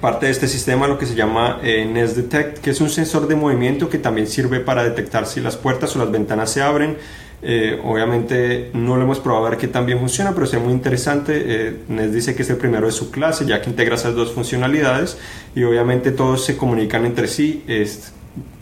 parte 0.00 0.26
de 0.26 0.32
este 0.32 0.46
sistema 0.46 0.86
lo 0.86 0.98
que 0.98 1.06
se 1.06 1.16
llama 1.16 1.58
Nest 1.62 2.14
Detect, 2.14 2.58
que 2.58 2.70
es 2.70 2.80
un 2.80 2.90
sensor 2.90 3.26
de 3.26 3.34
movimiento 3.34 3.88
que 3.88 3.98
también 3.98 4.28
sirve 4.28 4.60
para 4.60 4.84
detectar 4.84 5.26
si 5.26 5.40
las 5.40 5.56
puertas 5.56 5.96
o 5.96 5.98
las 5.98 6.12
ventanas 6.12 6.52
se 6.52 6.62
abren, 6.62 6.96
eh, 7.42 7.80
obviamente 7.84 8.70
no 8.74 8.96
lo 8.96 9.02
hemos 9.04 9.20
probado 9.20 9.46
a 9.46 9.50
ver 9.50 9.58
qué 9.58 9.68
tan 9.68 9.86
bien 9.86 9.98
funciona, 9.98 10.32
pero 10.32 10.44
es 10.44 10.54
muy 10.60 10.72
interesante. 10.72 11.42
Eh, 11.44 12.08
dice 12.10 12.34
que 12.34 12.42
es 12.42 12.50
el 12.50 12.56
primero 12.56 12.86
de 12.86 12.92
su 12.92 13.10
clase, 13.10 13.46
ya 13.46 13.60
que 13.60 13.70
integra 13.70 13.94
esas 13.94 14.14
dos 14.14 14.32
funcionalidades 14.32 15.18
y 15.54 15.62
obviamente 15.62 16.12
todos 16.12 16.44
se 16.44 16.56
comunican 16.56 17.06
entre 17.06 17.28
sí. 17.28 17.64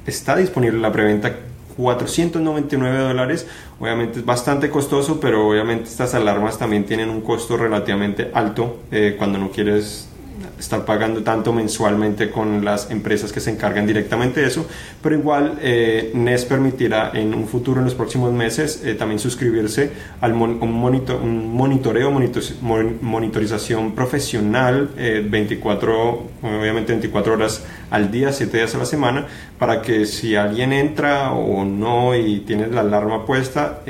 está 0.06 0.36
disponible 0.36 0.80
la 0.80 0.92
preventa 0.92 1.34
499 1.78 2.98
dólares. 2.98 3.46
Obviamente 3.80 4.18
es 4.18 4.24
bastante 4.24 4.68
costoso, 4.68 5.20
pero 5.20 5.48
obviamente 5.48 5.84
estas 5.84 6.14
alarmas 6.14 6.58
también 6.58 6.84
tienen 6.84 7.08
un 7.08 7.20
costo 7.20 7.56
relativamente 7.56 8.30
alto 8.34 8.80
eh, 8.90 9.14
cuando 9.16 9.38
no 9.38 9.50
quieres 9.50 10.07
estar 10.58 10.84
pagando 10.84 11.22
tanto 11.22 11.52
mensualmente 11.52 12.30
con 12.30 12.64
las 12.64 12.90
empresas 12.90 13.32
que 13.32 13.40
se 13.40 13.50
encargan 13.50 13.86
directamente 13.86 14.40
de 14.40 14.46
eso, 14.46 14.66
pero 15.02 15.14
igual 15.16 15.58
eh, 15.60 16.10
NES 16.14 16.44
permitirá 16.44 17.12
en 17.14 17.34
un 17.34 17.46
futuro, 17.46 17.80
en 17.80 17.84
los 17.84 17.94
próximos 17.94 18.32
meses, 18.32 18.82
eh, 18.84 18.94
también 18.94 19.18
suscribirse 19.18 19.90
al 20.20 20.32
un, 20.32 20.72
monitor, 20.72 21.20
un, 21.22 21.52
monitoreo, 21.54 22.10
monitorización 22.10 23.94
profesional, 23.94 24.90
24, 24.96 26.22
eh, 26.42 26.58
obviamente 26.60 26.92
24 26.92 27.32
horas 27.32 27.64
al 27.90 28.10
día, 28.10 28.32
7 28.32 28.56
días 28.56 28.74
a 28.74 28.78
la 28.78 28.84
semana, 28.84 29.26
para 29.58 29.82
que 29.82 30.06
si 30.06 30.36
alguien 30.36 30.72
entra 30.72 31.32
o 31.32 31.64
no 31.64 32.14
y 32.14 32.40
tiene 32.40 32.66
la 32.66 32.80
alarma 32.80 33.24
puesta, 33.24 33.80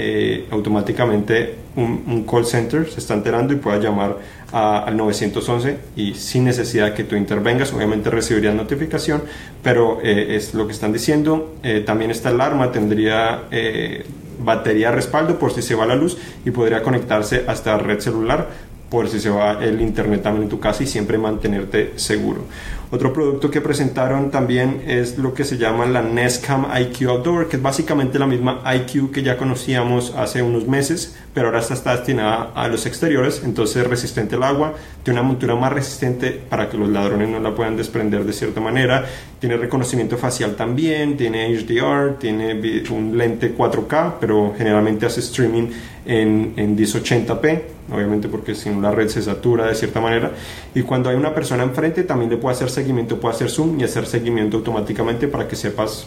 automáticamente 0.50 1.56
un, 1.76 2.04
un 2.06 2.24
call 2.24 2.46
center 2.46 2.88
se 2.88 3.00
está 3.00 3.14
enterando 3.14 3.52
y 3.52 3.56
pueda 3.56 3.78
llamar 3.78 4.16
al 4.52 4.96
911 4.96 5.78
y 5.96 6.14
sin 6.14 6.44
necesidad 6.44 6.94
que 6.94 7.04
tú 7.04 7.16
intervengas, 7.16 7.72
obviamente 7.72 8.10
recibirías 8.10 8.54
notificación, 8.54 9.22
pero 9.62 10.00
eh, 10.02 10.36
es 10.36 10.54
lo 10.54 10.66
que 10.66 10.72
están 10.72 10.92
diciendo. 10.92 11.56
Eh, 11.62 11.82
también 11.84 12.10
esta 12.10 12.30
alarma 12.30 12.72
tendría 12.72 13.44
eh, 13.50 14.04
batería 14.42 14.90
respaldo 14.90 15.38
por 15.38 15.52
si 15.52 15.62
se 15.62 15.74
va 15.74 15.84
la 15.86 15.96
luz 15.96 16.16
y 16.44 16.50
podría 16.50 16.82
conectarse 16.82 17.44
hasta 17.46 17.76
red 17.76 18.00
celular 18.00 18.48
por 18.88 19.08
si 19.08 19.20
se 19.20 19.28
va 19.28 19.62
el 19.62 19.82
internet 19.82 20.22
también 20.22 20.44
en 20.44 20.48
tu 20.48 20.58
casa 20.58 20.82
y 20.82 20.86
siempre 20.86 21.18
mantenerte 21.18 21.92
seguro. 21.96 22.44
Otro 22.90 23.12
producto 23.12 23.50
que 23.50 23.60
presentaron 23.60 24.30
también 24.30 24.82
es 24.86 25.18
lo 25.18 25.34
que 25.34 25.44
se 25.44 25.58
llama 25.58 25.84
la 25.84 26.00
Nestcam 26.00 26.66
IQ 26.74 27.08
Outdoor, 27.08 27.48
que 27.48 27.56
es 27.56 27.62
básicamente 27.62 28.18
la 28.18 28.26
misma 28.26 28.62
IQ 28.64 29.12
que 29.12 29.22
ya 29.22 29.36
conocíamos 29.36 30.14
hace 30.16 30.40
unos 30.40 30.66
meses, 30.66 31.14
pero 31.34 31.48
ahora 31.48 31.60
está 31.60 31.94
destinada 31.94 32.50
a 32.54 32.66
los 32.68 32.86
exteriores, 32.86 33.42
entonces 33.44 33.86
resistente 33.86 34.36
al 34.36 34.42
agua, 34.42 34.72
tiene 35.02 35.20
una 35.20 35.28
montura 35.28 35.54
más 35.54 35.72
resistente 35.72 36.30
para 36.30 36.70
que 36.70 36.78
los 36.78 36.88
ladrones 36.88 37.28
no 37.28 37.40
la 37.40 37.54
puedan 37.54 37.76
desprender 37.76 38.24
de 38.24 38.32
cierta 38.32 38.60
manera, 38.60 39.04
tiene 39.38 39.58
reconocimiento 39.58 40.16
facial 40.16 40.56
también, 40.56 41.16
tiene 41.16 41.54
HDR, 41.54 42.18
tiene 42.18 42.54
un 42.90 43.16
lente 43.18 43.54
4K, 43.54 44.14
pero 44.18 44.54
generalmente 44.56 45.06
hace 45.06 45.20
streaming 45.20 45.68
en, 46.06 46.54
en 46.56 46.76
1080p, 46.76 47.60
obviamente 47.92 48.28
porque 48.28 48.54
si 48.54 48.70
no 48.70 48.80
la 48.80 48.90
red 48.90 49.08
se 49.08 49.22
satura 49.22 49.66
de 49.66 49.74
cierta 49.74 50.00
manera, 50.00 50.32
y 50.74 50.82
cuando 50.82 51.10
hay 51.10 51.16
una 51.16 51.34
persona 51.34 51.62
enfrente 51.62 52.02
también 52.02 52.30
le 52.30 52.36
puede 52.36 52.56
hacer 52.56 52.70
seguimiento, 52.78 53.20
puede 53.20 53.34
hacer 53.34 53.50
zoom 53.50 53.80
y 53.80 53.84
hacer 53.84 54.06
seguimiento 54.06 54.58
automáticamente 54.58 55.28
para 55.28 55.48
que 55.48 55.56
sepas 55.56 56.06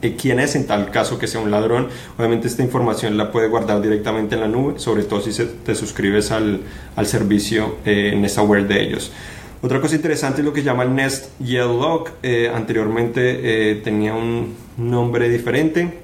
eh, 0.00 0.16
quién 0.20 0.40
es 0.40 0.56
en 0.56 0.66
tal 0.66 0.90
caso 0.90 1.18
que 1.18 1.26
sea 1.26 1.40
un 1.40 1.50
ladrón. 1.50 1.88
Obviamente 2.18 2.48
esta 2.48 2.62
información 2.62 3.16
la 3.16 3.30
puede 3.30 3.48
guardar 3.48 3.80
directamente 3.80 4.34
en 4.34 4.40
la 4.40 4.48
nube, 4.48 4.78
sobre 4.78 5.04
todo 5.04 5.20
si 5.20 5.30
te 5.64 5.74
suscribes 5.74 6.32
al, 6.32 6.60
al 6.96 7.06
servicio 7.06 7.76
eh, 7.84 8.10
en 8.14 8.24
esa 8.24 8.42
web 8.42 8.66
de 8.66 8.82
ellos. 8.82 9.12
Otra 9.62 9.80
cosa 9.80 9.94
interesante 9.94 10.40
es 10.40 10.44
lo 10.44 10.52
que 10.52 10.64
llama 10.64 10.82
el 10.82 10.94
Nest 10.94 11.38
Yellow 11.38 11.80
Lock. 11.80 12.10
Eh, 12.22 12.50
anteriormente 12.52 13.80
tenía 13.84 14.12
un 14.14 14.56
nombre 14.76 15.28
diferente, 15.28 16.00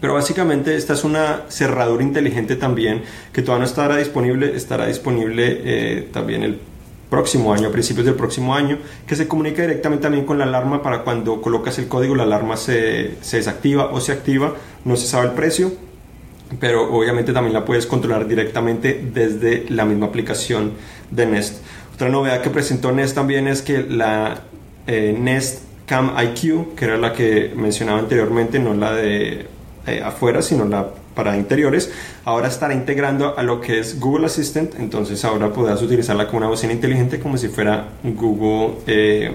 pero 0.00 0.14
básicamente 0.14 0.74
esta 0.74 0.94
es 0.94 1.04
una 1.04 1.42
cerradura 1.48 2.02
inteligente 2.02 2.56
también 2.56 3.02
que 3.32 3.42
todavía 3.42 3.60
no 3.64 3.70
estará 3.70 3.96
disponible, 3.96 4.56
estará 4.56 4.86
disponible 4.86 6.08
también 6.12 6.42
el 6.42 6.58
próximo 7.10 7.52
año, 7.52 7.68
a 7.68 7.72
principios 7.72 8.06
del 8.06 8.14
próximo 8.14 8.54
año, 8.54 8.78
que 9.06 9.16
se 9.16 9.28
comunica 9.28 9.62
directamente 9.62 10.04
también 10.04 10.24
con 10.24 10.38
la 10.38 10.44
alarma 10.44 10.82
para 10.82 11.02
cuando 11.02 11.42
colocas 11.42 11.78
el 11.78 11.88
código 11.88 12.14
la 12.14 12.22
alarma 12.22 12.56
se, 12.56 13.16
se 13.20 13.38
desactiva 13.38 13.90
o 13.92 14.00
se 14.00 14.12
activa, 14.12 14.54
no 14.84 14.96
se 14.96 15.06
sabe 15.06 15.26
el 15.26 15.32
precio, 15.32 15.72
pero 16.58 16.92
obviamente 16.92 17.32
también 17.32 17.52
la 17.52 17.64
puedes 17.64 17.86
controlar 17.86 18.26
directamente 18.26 19.00
desde 19.12 19.66
la 19.68 19.84
misma 19.84 20.06
aplicación 20.06 20.72
de 21.10 21.26
Nest. 21.26 21.62
Otra 21.94 22.08
novedad 22.08 22.40
que 22.40 22.50
presentó 22.50 22.92
Nest 22.92 23.14
también 23.14 23.46
es 23.46 23.60
que 23.60 23.82
la 23.82 24.44
eh, 24.86 25.14
Nest 25.18 25.64
Cam 25.86 26.12
IQ, 26.16 26.74
que 26.76 26.84
era 26.84 26.96
la 26.96 27.12
que 27.12 27.52
mencionaba 27.54 27.98
anteriormente, 27.98 28.58
no 28.58 28.74
la 28.74 28.92
de 28.92 29.46
eh, 29.86 30.02
afuera, 30.04 30.40
sino 30.40 30.64
la 30.64 30.88
para 31.20 31.36
interiores, 31.36 31.92
ahora 32.24 32.48
estará 32.48 32.72
integrando 32.72 33.36
a 33.36 33.42
lo 33.42 33.60
que 33.60 33.78
es 33.78 34.00
Google 34.00 34.24
Assistant, 34.24 34.76
entonces 34.78 35.22
ahora 35.26 35.52
podrás 35.52 35.82
utilizarla 35.82 36.26
como 36.26 36.38
una 36.38 36.46
bocina 36.46 36.72
inteligente 36.72 37.20
como 37.20 37.36
si 37.36 37.48
fuera 37.48 37.88
Google 38.02 38.78
eh, 38.86 39.30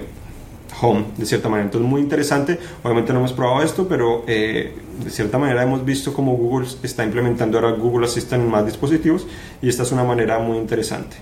Home, 0.80 1.04
de 1.16 1.24
cierta 1.24 1.48
manera. 1.48 1.66
Entonces 1.66 1.88
muy 1.88 2.00
interesante, 2.00 2.58
obviamente 2.82 3.12
no 3.12 3.20
hemos 3.20 3.32
probado 3.32 3.62
esto, 3.62 3.86
pero 3.86 4.24
eh, 4.26 4.74
de 5.04 5.10
cierta 5.10 5.38
manera 5.38 5.62
hemos 5.62 5.84
visto 5.84 6.12
cómo 6.12 6.32
Google 6.36 6.66
está 6.82 7.04
implementando 7.04 7.56
ahora 7.56 7.70
Google 7.70 8.06
Assistant 8.06 8.42
en 8.42 8.50
más 8.50 8.66
dispositivos 8.66 9.24
y 9.62 9.68
esta 9.68 9.84
es 9.84 9.92
una 9.92 10.02
manera 10.02 10.40
muy 10.40 10.58
interesante. 10.58 11.16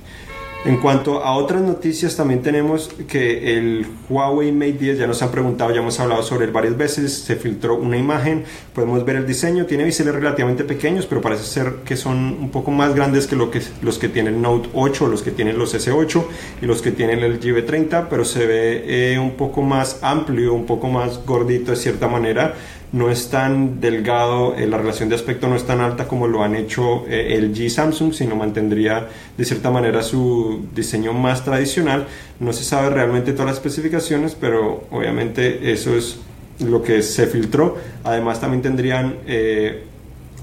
En 0.65 0.79
cuanto 0.79 1.23
a 1.23 1.37
otras 1.37 1.61
noticias, 1.61 2.17
también 2.17 2.41
tenemos 2.41 2.89
que 3.07 3.59
el 3.59 3.87
Huawei 4.09 4.51
Mate 4.51 4.73
10, 4.73 4.99
ya 4.99 5.07
nos 5.07 5.21
han 5.23 5.31
preguntado, 5.31 5.71
ya 5.71 5.81
hemos 5.81 6.01
hablado 6.01 6.23
sobre 6.23 6.47
él 6.47 6.53
varias 6.53 6.75
veces, 6.75 7.13
se 7.13 7.37
filtró 7.37 7.75
una 7.75 7.99
imagen, 7.99 8.45
podemos 8.73 9.05
ver 9.05 9.17
el 9.17 9.27
diseño, 9.27 9.67
tiene 9.67 9.85
biseles 9.85 10.15
relativamente 10.15 10.65
pequeños, 10.65 11.05
pero 11.05 11.21
parece 11.21 11.45
ser 11.45 11.81
que 11.85 11.99
son 11.99 12.17
un 12.41 12.51
poco 12.51 12.71
más 12.71 12.95
grandes 12.95 13.27
que, 13.27 13.37
lo 13.37 13.51
que 13.51 13.61
los 13.83 13.99
que 13.99 14.09
tienen 14.09 14.41
Note 14.41 14.71
8, 14.73 15.07
los 15.07 15.23
que 15.23 15.33
tienen 15.33 15.59
los 15.59 15.75
S8 15.75 16.25
y 16.63 16.65
los 16.65 16.81
que 16.81 16.93
tienen 16.93 17.19
el 17.19 17.39
GB30, 17.39 18.07
pero 18.09 18.25
se 18.25 18.47
ve 18.47 18.85
eh, 18.87 19.19
un 19.19 19.33
poco 19.33 19.61
más 19.61 19.99
amplio, 20.03 20.55
un 20.55 20.65
poco 20.65 20.89
más 20.89 21.27
gordito 21.27 21.73
de 21.73 21.77
cierta 21.77 22.09
manera 22.09 22.55
no 22.95 23.11
es 23.11 23.29
tan 23.29 23.81
delgado, 23.81 24.55
eh, 24.55 24.69
la 24.69 24.79
relación 24.79 25.09
de 25.09 25.17
aspecto 25.17 25.49
no 25.49 25.57
es 25.57 25.65
tan 25.65 25.81
alta 25.81 26.07
como 26.07 26.29
lo 26.29 26.45
han 26.45 26.55
hecho 26.55 27.05
eh, 27.09 27.35
el 27.35 27.53
G 27.53 27.69
Samsung, 27.69 28.15
sino 28.15 28.37
mantendría 28.37 29.09
de 29.37 29.45
cierta 29.45 29.73
manera 29.73 30.01
su 30.05 30.67
diseño 30.73 31.13
más 31.13 31.45
tradicional. 31.45 32.07
No 32.39 32.53
se 32.53 32.63
sabe 32.63 32.91
realmente 32.91 33.33
todas 33.33 33.47
las 33.47 33.57
especificaciones, 33.57 34.37
pero 34.41 34.85
obviamente 34.93 35.73
eso 35.73 35.97
es 35.97 36.21
lo 36.61 36.85
que 36.85 37.03
se 37.03 37.27
filtró. 37.27 37.77
Además 38.05 38.41
también 38.41 38.63
tendrían 38.63 39.17
eh, 39.27 39.83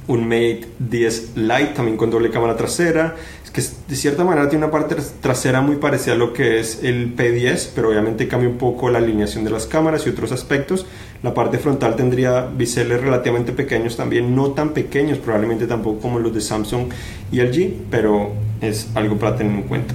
un 0.08 0.26
Mate 0.26 0.68
10 0.78 1.38
Lite 1.38 1.72
también 1.74 1.96
con 1.96 2.10
doble 2.10 2.32
cámara 2.32 2.58
trasera, 2.58 3.16
que 3.54 3.62
de 3.62 3.96
cierta 3.96 4.24
manera 4.24 4.48
tiene 4.50 4.66
una 4.66 4.72
parte 4.72 4.96
trasera 5.22 5.62
muy 5.62 5.76
parecida 5.76 6.14
a 6.14 6.18
lo 6.18 6.32
que 6.32 6.60
es 6.60 6.84
el 6.84 7.16
P10, 7.16 7.72
pero 7.76 7.90
obviamente 7.90 8.28
cambia 8.28 8.50
un 8.50 8.58
poco 8.58 8.90
la 8.90 9.00
alineación 9.00 9.44
de 9.44 9.50
las 9.50 9.66
cámaras 9.66 10.06
y 10.06 10.10
otros 10.10 10.32
aspectos. 10.32 10.86
La 11.24 11.34
parte 11.34 11.60
frontal 11.60 11.96
tendría 11.96 12.48
biseles 12.48 13.00
relativamente 13.00 13.52
pequeños 13.52 13.96
también, 13.96 14.36
no 14.36 14.52
tan 14.52 14.70
pequeños 14.70 15.20
probablemente 15.20 15.68
tampoco 15.68 16.00
como 16.00 16.18
los 16.18 16.34
de 16.34 16.42
Samsung 16.42 16.88
y 17.32 17.42
LG, 17.42 17.74
pero 17.92 18.32
es 18.60 18.90
algo 18.96 19.18
para 19.18 19.36
tener 19.36 19.54
en 19.54 19.64
cuenta. 19.64 19.94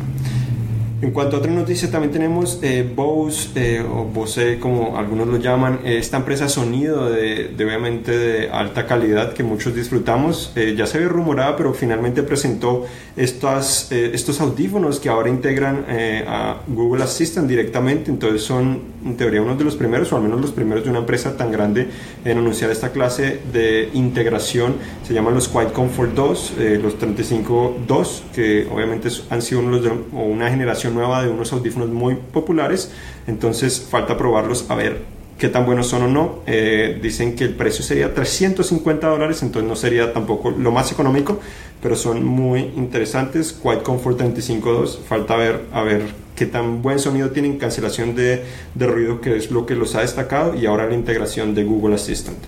En 1.02 1.10
cuanto 1.10 1.36
a 1.36 1.40
otra 1.40 1.52
noticia, 1.52 1.90
también 1.90 2.10
tenemos 2.10 2.58
eh, 2.62 2.90
Bose, 2.96 3.50
eh, 3.54 3.82
o 3.82 4.04
Bose 4.04 4.58
como 4.58 4.96
algunos 4.96 5.28
lo 5.28 5.36
llaman, 5.36 5.80
esta 5.84 6.16
empresa 6.16 6.48
sonido 6.48 7.10
de, 7.10 7.54
obviamente 7.54 8.16
de 8.16 8.48
alta 8.48 8.86
calidad 8.86 9.34
que 9.34 9.42
muchos 9.42 9.74
disfrutamos. 9.74 10.52
Eh, 10.56 10.74
ya 10.74 10.86
se 10.86 10.96
había 10.96 11.10
rumorado, 11.10 11.54
pero 11.54 11.74
finalmente 11.74 12.22
presentó 12.22 12.86
estas, 13.14 13.92
eh, 13.92 14.12
estos 14.14 14.40
audífonos 14.40 14.98
que 14.98 15.10
ahora 15.10 15.28
integran 15.28 15.84
a 16.26 16.62
Google 16.66 17.04
Assistant 17.04 17.46
directamente. 17.46 18.10
Entonces 18.10 18.40
son, 18.40 18.80
en 19.04 19.18
teoría, 19.18 19.42
uno 19.42 19.54
de 19.54 19.64
los 19.64 19.76
primeros, 19.76 20.10
o 20.14 20.16
al 20.16 20.22
menos 20.22 20.40
los 20.40 20.52
primeros 20.52 20.82
de 20.84 20.88
una 20.88 21.00
empresa 21.00 21.36
tan 21.36 21.52
grande 21.52 21.88
en 22.24 22.38
anunciar 22.38 22.70
esta 22.70 22.92
clase 22.92 23.40
de 23.52 23.90
integración. 23.92 24.76
Se 25.06 25.12
llaman 25.12 25.34
los 25.34 25.46
Quiet 25.48 25.72
Comfort 25.72 26.14
2, 26.14 26.52
los 26.82 26.98
35.2, 26.98 28.20
que 28.34 28.66
obviamente 28.72 29.10
han 29.28 29.42
sido 29.42 29.60
uno 29.60 29.78
de, 29.78 29.90
o 29.90 30.22
una 30.22 30.48
generación 30.48 30.85
nueva 30.90 31.22
de 31.22 31.28
unos 31.28 31.52
audífonos 31.52 31.88
muy 31.90 32.16
populares, 32.16 32.90
entonces 33.26 33.80
falta 33.80 34.16
probarlos 34.16 34.70
a 34.70 34.74
ver 34.74 35.16
qué 35.38 35.48
tan 35.48 35.66
buenos 35.66 35.86
son 35.86 36.02
o 36.02 36.08
no. 36.08 36.38
Eh, 36.46 36.98
dicen 37.02 37.36
que 37.36 37.44
el 37.44 37.54
precio 37.54 37.84
sería 37.84 38.14
350 38.14 39.06
dólares, 39.06 39.42
entonces 39.42 39.68
no 39.68 39.76
sería 39.76 40.12
tampoco 40.12 40.50
lo 40.50 40.72
más 40.72 40.92
económico, 40.92 41.40
pero 41.82 41.96
son 41.96 42.24
muy 42.24 42.60
interesantes. 42.76 43.52
Quiet 43.52 43.82
Comfort 43.82 44.20
35.2, 44.20 44.98
falta 45.06 45.36
ver 45.36 45.62
a 45.72 45.82
ver 45.82 46.02
qué 46.34 46.46
tan 46.46 46.82
buen 46.82 46.98
sonido 46.98 47.30
tienen, 47.30 47.58
cancelación 47.58 48.14
de, 48.14 48.44
ruido, 48.78 49.20
que 49.20 49.36
es 49.36 49.50
lo 49.50 49.66
que 49.66 49.74
los 49.74 49.94
ha 49.94 50.00
destacado, 50.00 50.54
y 50.54 50.66
ahora 50.66 50.86
la 50.86 50.94
integración 50.94 51.54
de 51.54 51.64
Google 51.64 51.94
Assistant. 51.94 52.38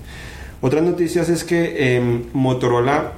Otras 0.61 0.83
noticias 0.83 1.28
es 1.28 1.45
que 1.45 1.75
eh, 1.97 2.23
Motorola 2.33 3.12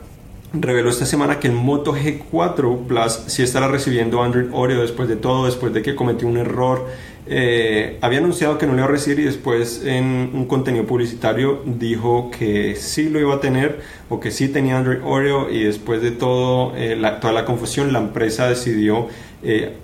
reveló 0.53 0.91
esta 0.91 1.07
semana 1.07 1.39
que 1.39 1.49
el 1.49 1.55
Moto 1.55 1.95
G4 1.95 2.87
Plus 2.87 3.13
sí 3.27 3.43
estará 3.43 3.69
recibiendo 3.69 4.23
Android 4.23 4.47
Oreo 4.53 4.81
después 4.81 5.09
de 5.09 5.17
todo, 5.17 5.47
después 5.47 5.73
de 5.73 5.83
que 5.83 5.95
cometió 5.95 6.27
un 6.27 6.39
error. 6.39 6.87
Eh, 7.27 7.99
había 8.01 8.19
anunciado 8.19 8.59
que 8.59 8.67
no 8.67 8.73
lo 8.73 8.79
iba 8.79 8.87
a 8.87 8.91
recibir 8.91 9.21
y 9.21 9.25
después 9.25 9.85
en 9.85 10.31
un 10.35 10.47
contenido 10.47 10.87
publicitario 10.87 11.63
dijo 11.65 12.31
que 12.37 12.75
sí 12.75 13.09
lo 13.09 13.21
iba 13.21 13.35
a 13.35 13.41
tener 13.41 13.83
o 14.09 14.19
que 14.19 14.33
sí 14.33 14.49
tenía 14.49 14.79
Android 14.79 14.99
Oreo 15.05 15.49
y 15.49 15.63
después 15.63 16.03
de 16.03 16.11
todo, 16.11 16.73
eh, 16.77 17.01
toda 17.21 17.33
la 17.33 17.45
confusión 17.45 17.93
la 17.93 18.01
empresa 18.01 18.49
decidió 18.49 19.07
eh, 19.43 19.77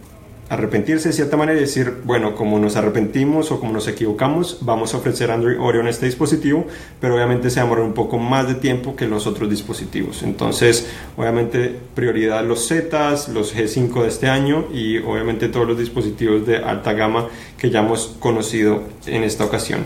arrepentirse 0.48 1.08
de 1.08 1.12
cierta 1.12 1.36
manera 1.36 1.58
y 1.58 1.62
decir, 1.62 1.92
bueno, 2.04 2.34
como 2.34 2.58
nos 2.58 2.76
arrepentimos 2.76 3.50
o 3.50 3.58
como 3.58 3.72
nos 3.72 3.88
equivocamos, 3.88 4.58
vamos 4.60 4.94
a 4.94 4.98
ofrecer 4.98 5.30
Android 5.30 5.58
Oreo 5.58 5.80
en 5.80 5.88
este 5.88 6.06
dispositivo, 6.06 6.66
pero 7.00 7.16
obviamente 7.16 7.50
se 7.50 7.60
demora 7.60 7.82
un 7.82 7.94
poco 7.94 8.18
más 8.18 8.46
de 8.46 8.54
tiempo 8.54 8.94
que 8.94 9.06
los 9.06 9.26
otros 9.26 9.50
dispositivos. 9.50 10.22
Entonces, 10.22 10.88
obviamente, 11.16 11.76
prioridad 11.94 12.44
los 12.44 12.68
Zetas, 12.68 13.28
los 13.28 13.54
G5 13.56 14.02
de 14.02 14.08
este 14.08 14.28
año 14.28 14.66
y 14.72 14.98
obviamente 14.98 15.48
todos 15.48 15.66
los 15.66 15.78
dispositivos 15.78 16.46
de 16.46 16.58
alta 16.58 16.92
gama 16.92 17.28
que 17.58 17.70
ya 17.70 17.80
hemos 17.80 18.16
conocido 18.20 18.82
en 19.06 19.24
esta 19.24 19.44
ocasión. 19.44 19.80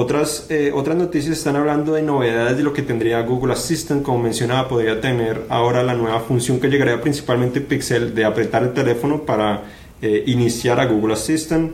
Otras, 0.00 0.46
eh, 0.48 0.70
otras 0.72 0.96
noticias 0.96 1.36
están 1.36 1.56
hablando 1.56 1.94
de 1.94 2.02
novedades 2.02 2.56
de 2.56 2.62
lo 2.62 2.72
que 2.72 2.82
tendría 2.82 3.20
Google 3.22 3.54
Assistant. 3.54 4.04
Como 4.04 4.22
mencionaba, 4.22 4.68
podría 4.68 5.00
tener 5.00 5.42
ahora 5.48 5.82
la 5.82 5.94
nueva 5.94 6.20
función 6.20 6.60
que 6.60 6.68
llegaría 6.68 7.00
principalmente 7.00 7.60
Pixel 7.60 8.14
de 8.14 8.24
apretar 8.24 8.62
el 8.62 8.72
teléfono 8.72 9.22
para 9.22 9.64
eh, 10.00 10.22
iniciar 10.26 10.78
a 10.78 10.86
Google 10.86 11.14
Assistant. 11.14 11.72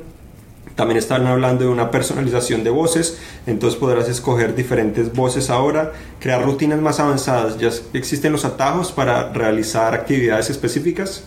También 0.75 0.97
están 0.97 1.27
hablando 1.27 1.65
de 1.65 1.71
una 1.71 1.91
personalización 1.91 2.65
de 2.65 2.71
voces, 2.71 3.21
entonces 3.47 3.79
podrás 3.79 4.09
escoger 4.09 4.55
diferentes 4.55 5.13
voces 5.13 5.51
ahora, 5.51 5.93
crear 6.19 6.43
rutinas 6.43 6.81
más 6.81 7.01
avanzadas. 7.01 7.59
Ya 7.59 7.69
existen 7.93 8.33
los 8.33 8.47
atajos 8.47 8.91
para 8.91 9.35
realizar 9.35 9.93
actividades 9.93 10.49
específicas, 10.49 11.25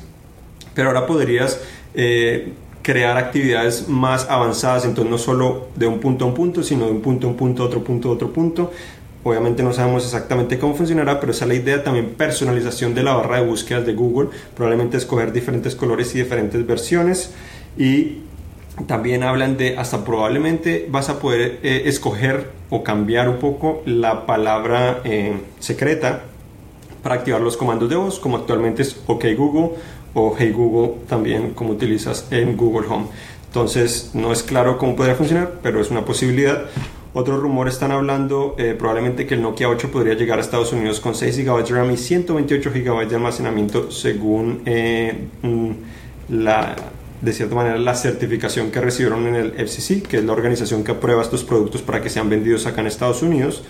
pero 0.73 0.87
ahora 0.87 1.05
podrías 1.05 1.61
eh, 1.93 2.53
crear 2.87 3.17
actividades 3.17 3.89
más 3.89 4.27
avanzadas, 4.29 4.85
entonces 4.85 5.11
no 5.11 5.17
solo 5.17 5.67
de 5.75 5.87
un 5.87 5.99
punto 5.99 6.23
a 6.23 6.29
un 6.29 6.33
punto, 6.33 6.63
sino 6.63 6.85
de 6.85 6.91
un 6.91 7.01
punto 7.01 7.27
a 7.27 7.29
un 7.31 7.35
punto, 7.35 7.65
otro 7.65 7.83
punto, 7.83 8.09
otro 8.09 8.31
punto. 8.31 8.71
Obviamente 9.25 9.61
no 9.61 9.73
sabemos 9.73 10.05
exactamente 10.05 10.57
cómo 10.57 10.73
funcionará, 10.73 11.19
pero 11.19 11.33
esa 11.33 11.43
es 11.43 11.49
la 11.49 11.55
idea 11.55 11.83
también 11.83 12.11
personalización 12.11 12.95
de 12.95 13.03
la 13.03 13.13
barra 13.13 13.41
de 13.41 13.45
búsquedas 13.45 13.85
de 13.85 13.93
Google, 13.93 14.29
probablemente 14.55 14.95
escoger 14.95 15.33
diferentes 15.33 15.75
colores 15.75 16.15
y 16.15 16.19
diferentes 16.19 16.65
versiones 16.65 17.33
y 17.77 18.19
también 18.87 19.23
hablan 19.23 19.57
de 19.57 19.77
hasta 19.77 20.05
probablemente 20.05 20.87
vas 20.89 21.09
a 21.09 21.19
poder 21.19 21.59
eh, 21.63 21.81
escoger 21.87 22.51
o 22.69 22.83
cambiar 22.83 23.27
un 23.27 23.39
poco 23.39 23.81
la 23.85 24.25
palabra 24.25 25.01
eh, 25.03 25.41
secreta 25.59 26.21
para 27.03 27.15
activar 27.15 27.41
los 27.41 27.57
comandos 27.57 27.89
de 27.89 27.97
voz, 27.97 28.17
como 28.17 28.37
actualmente 28.37 28.83
es 28.83 28.97
OK 29.07 29.25
Google 29.37 29.71
o 30.19 30.35
Hey 30.35 30.51
Google 30.51 30.95
también 31.07 31.51
como 31.53 31.71
utilizas 31.71 32.25
en 32.31 32.57
Google 32.57 32.87
Home. 32.87 33.05
Entonces 33.45 34.11
no 34.15 34.31
es 34.31 34.41
claro 34.41 34.79
cómo 34.79 34.95
podría 34.95 35.15
funcionar, 35.15 35.59
pero 35.61 35.79
es 35.79 35.91
una 35.91 36.05
posibilidad. 36.05 36.65
Otros 37.13 37.39
rumores 37.39 37.75
están 37.75 37.91
hablando 37.91 38.55
eh, 38.57 38.75
probablemente 38.77 39.27
que 39.27 39.35
el 39.35 39.43
Nokia 39.43 39.69
8 39.69 39.91
podría 39.91 40.15
llegar 40.15 40.39
a 40.39 40.41
Estados 40.41 40.73
Unidos 40.73 40.99
con 40.99 41.13
6 41.13 41.37
GB 41.37 41.63
de 41.63 41.75
RAM 41.75 41.91
y 41.91 41.97
128 41.97 42.71
GB 42.71 43.07
de 43.07 43.15
almacenamiento 43.15 43.91
según 43.91 44.63
eh, 44.65 45.27
mm, 45.43 45.71
la, 46.29 46.75
de 47.21 47.33
cierta 47.33 47.53
manera 47.53 47.77
la 47.77 47.93
certificación 47.93 48.71
que 48.71 48.81
recibieron 48.81 49.27
en 49.27 49.35
el 49.35 49.51
FCC, 49.53 50.01
que 50.01 50.17
es 50.17 50.23
la 50.23 50.33
organización 50.33 50.83
que 50.83 50.93
aprueba 50.93 51.21
estos 51.21 51.43
productos 51.43 51.83
para 51.83 52.01
que 52.01 52.09
sean 52.09 52.27
vendidos 52.27 52.65
acá 52.65 52.81
en 52.81 52.87
Estados 52.87 53.21
Unidos. 53.21 53.63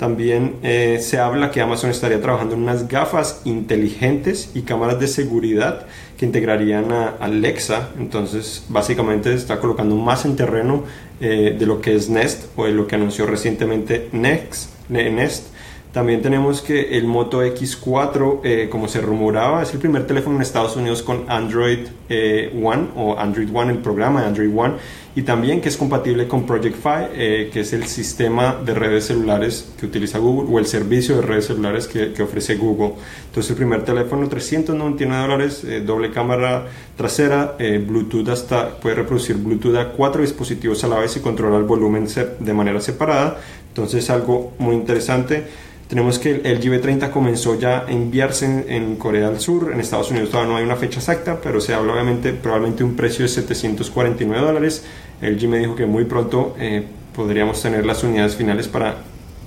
También 0.00 0.56
eh, 0.62 0.98
se 1.02 1.18
habla 1.18 1.50
que 1.50 1.60
Amazon 1.60 1.90
estaría 1.90 2.22
trabajando 2.22 2.54
en 2.54 2.62
unas 2.62 2.88
gafas 2.88 3.42
inteligentes 3.44 4.50
y 4.54 4.62
cámaras 4.62 4.98
de 4.98 5.06
seguridad 5.06 5.84
que 6.16 6.24
integrarían 6.24 6.90
a 6.90 7.08
Alexa. 7.20 7.90
Entonces, 7.98 8.64
básicamente 8.70 9.34
está 9.34 9.60
colocando 9.60 9.96
más 9.96 10.24
en 10.24 10.36
terreno 10.36 10.84
eh, 11.20 11.54
de 11.58 11.66
lo 11.66 11.82
que 11.82 11.94
es 11.94 12.08
Nest 12.08 12.46
o 12.56 12.64
de 12.64 12.72
lo 12.72 12.86
que 12.86 12.94
anunció 12.94 13.26
recientemente 13.26 14.08
Next, 14.12 14.70
Nest. 14.88 15.48
También 15.92 16.22
tenemos 16.22 16.62
que 16.62 16.96
el 16.96 17.04
Moto 17.04 17.44
X4, 17.44 18.40
eh, 18.42 18.68
como 18.70 18.88
se 18.88 19.02
rumoraba, 19.02 19.62
es 19.62 19.74
el 19.74 19.80
primer 19.80 20.06
teléfono 20.06 20.36
en 20.36 20.42
Estados 20.42 20.76
Unidos 20.76 21.02
con 21.02 21.26
Android 21.28 21.88
One 22.08 22.86
o 22.96 23.18
Android 23.18 23.50
One, 23.52 23.72
el 23.72 23.80
programa 23.80 24.22
de 24.22 24.28
Android 24.28 24.50
One 24.56 24.74
y 25.14 25.22
también 25.22 25.60
que 25.60 25.68
es 25.68 25.76
compatible 25.76 26.28
con 26.28 26.46
Project 26.46 26.76
Fi, 26.76 27.06
eh, 27.14 27.50
que 27.52 27.60
es 27.60 27.72
el 27.72 27.84
sistema 27.86 28.56
de 28.64 28.74
redes 28.74 29.06
celulares 29.06 29.68
que 29.78 29.86
utiliza 29.86 30.18
Google 30.18 30.48
o 30.54 30.58
el 30.58 30.66
servicio 30.66 31.16
de 31.16 31.22
redes 31.22 31.46
celulares 31.46 31.88
que, 31.88 32.12
que 32.12 32.22
ofrece 32.22 32.56
Google. 32.56 32.92
Entonces 33.26 33.50
el 33.50 33.56
primer 33.56 33.84
teléfono 33.84 34.28
399 34.28 35.22
dólares, 35.22 35.64
eh, 35.64 35.80
doble 35.80 36.12
cámara 36.12 36.66
trasera, 36.96 37.56
eh, 37.58 37.84
Bluetooth 37.84 38.28
hasta 38.28 38.80
puede 38.80 38.94
reproducir 38.96 39.36
Bluetooth 39.36 39.76
a 39.76 39.88
cuatro 39.92 40.22
dispositivos 40.22 40.84
a 40.84 40.88
la 40.88 40.98
vez 40.98 41.16
y 41.16 41.20
controlar 41.20 41.60
el 41.60 41.66
volumen 41.66 42.06
de 42.38 42.54
manera 42.54 42.80
separada. 42.80 43.40
Entonces 43.68 44.10
algo 44.10 44.52
muy 44.58 44.76
interesante. 44.76 45.44
Tenemos 45.90 46.20
que 46.20 46.42
el 46.44 46.60
GB30 46.60 47.10
comenzó 47.10 47.58
ya 47.58 47.80
a 47.80 47.90
enviarse 47.90 48.46
en, 48.68 48.94
Corea 48.94 49.28
del 49.28 49.40
Sur, 49.40 49.72
en 49.72 49.80
Estados 49.80 50.12
Unidos 50.12 50.30
todavía 50.30 50.52
no 50.52 50.58
hay 50.58 50.64
una 50.64 50.76
fecha 50.76 51.00
exacta, 51.00 51.40
pero 51.42 51.60
se 51.60 51.74
habla 51.74 51.94
obviamente 51.94 52.32
probablemente 52.32 52.84
un 52.84 52.94
precio 52.94 53.24
de 53.24 53.28
749 53.28 54.46
dólares. 54.46 54.84
El 55.20 55.38
G 55.38 55.48
me 55.48 55.58
dijo 55.58 55.74
que 55.74 55.86
muy 55.86 56.04
pronto 56.04 56.54
eh, 56.58 56.84
podríamos 57.14 57.60
tener 57.60 57.84
las 57.84 58.02
unidades 58.02 58.36
finales 58.36 58.68
para 58.68 58.96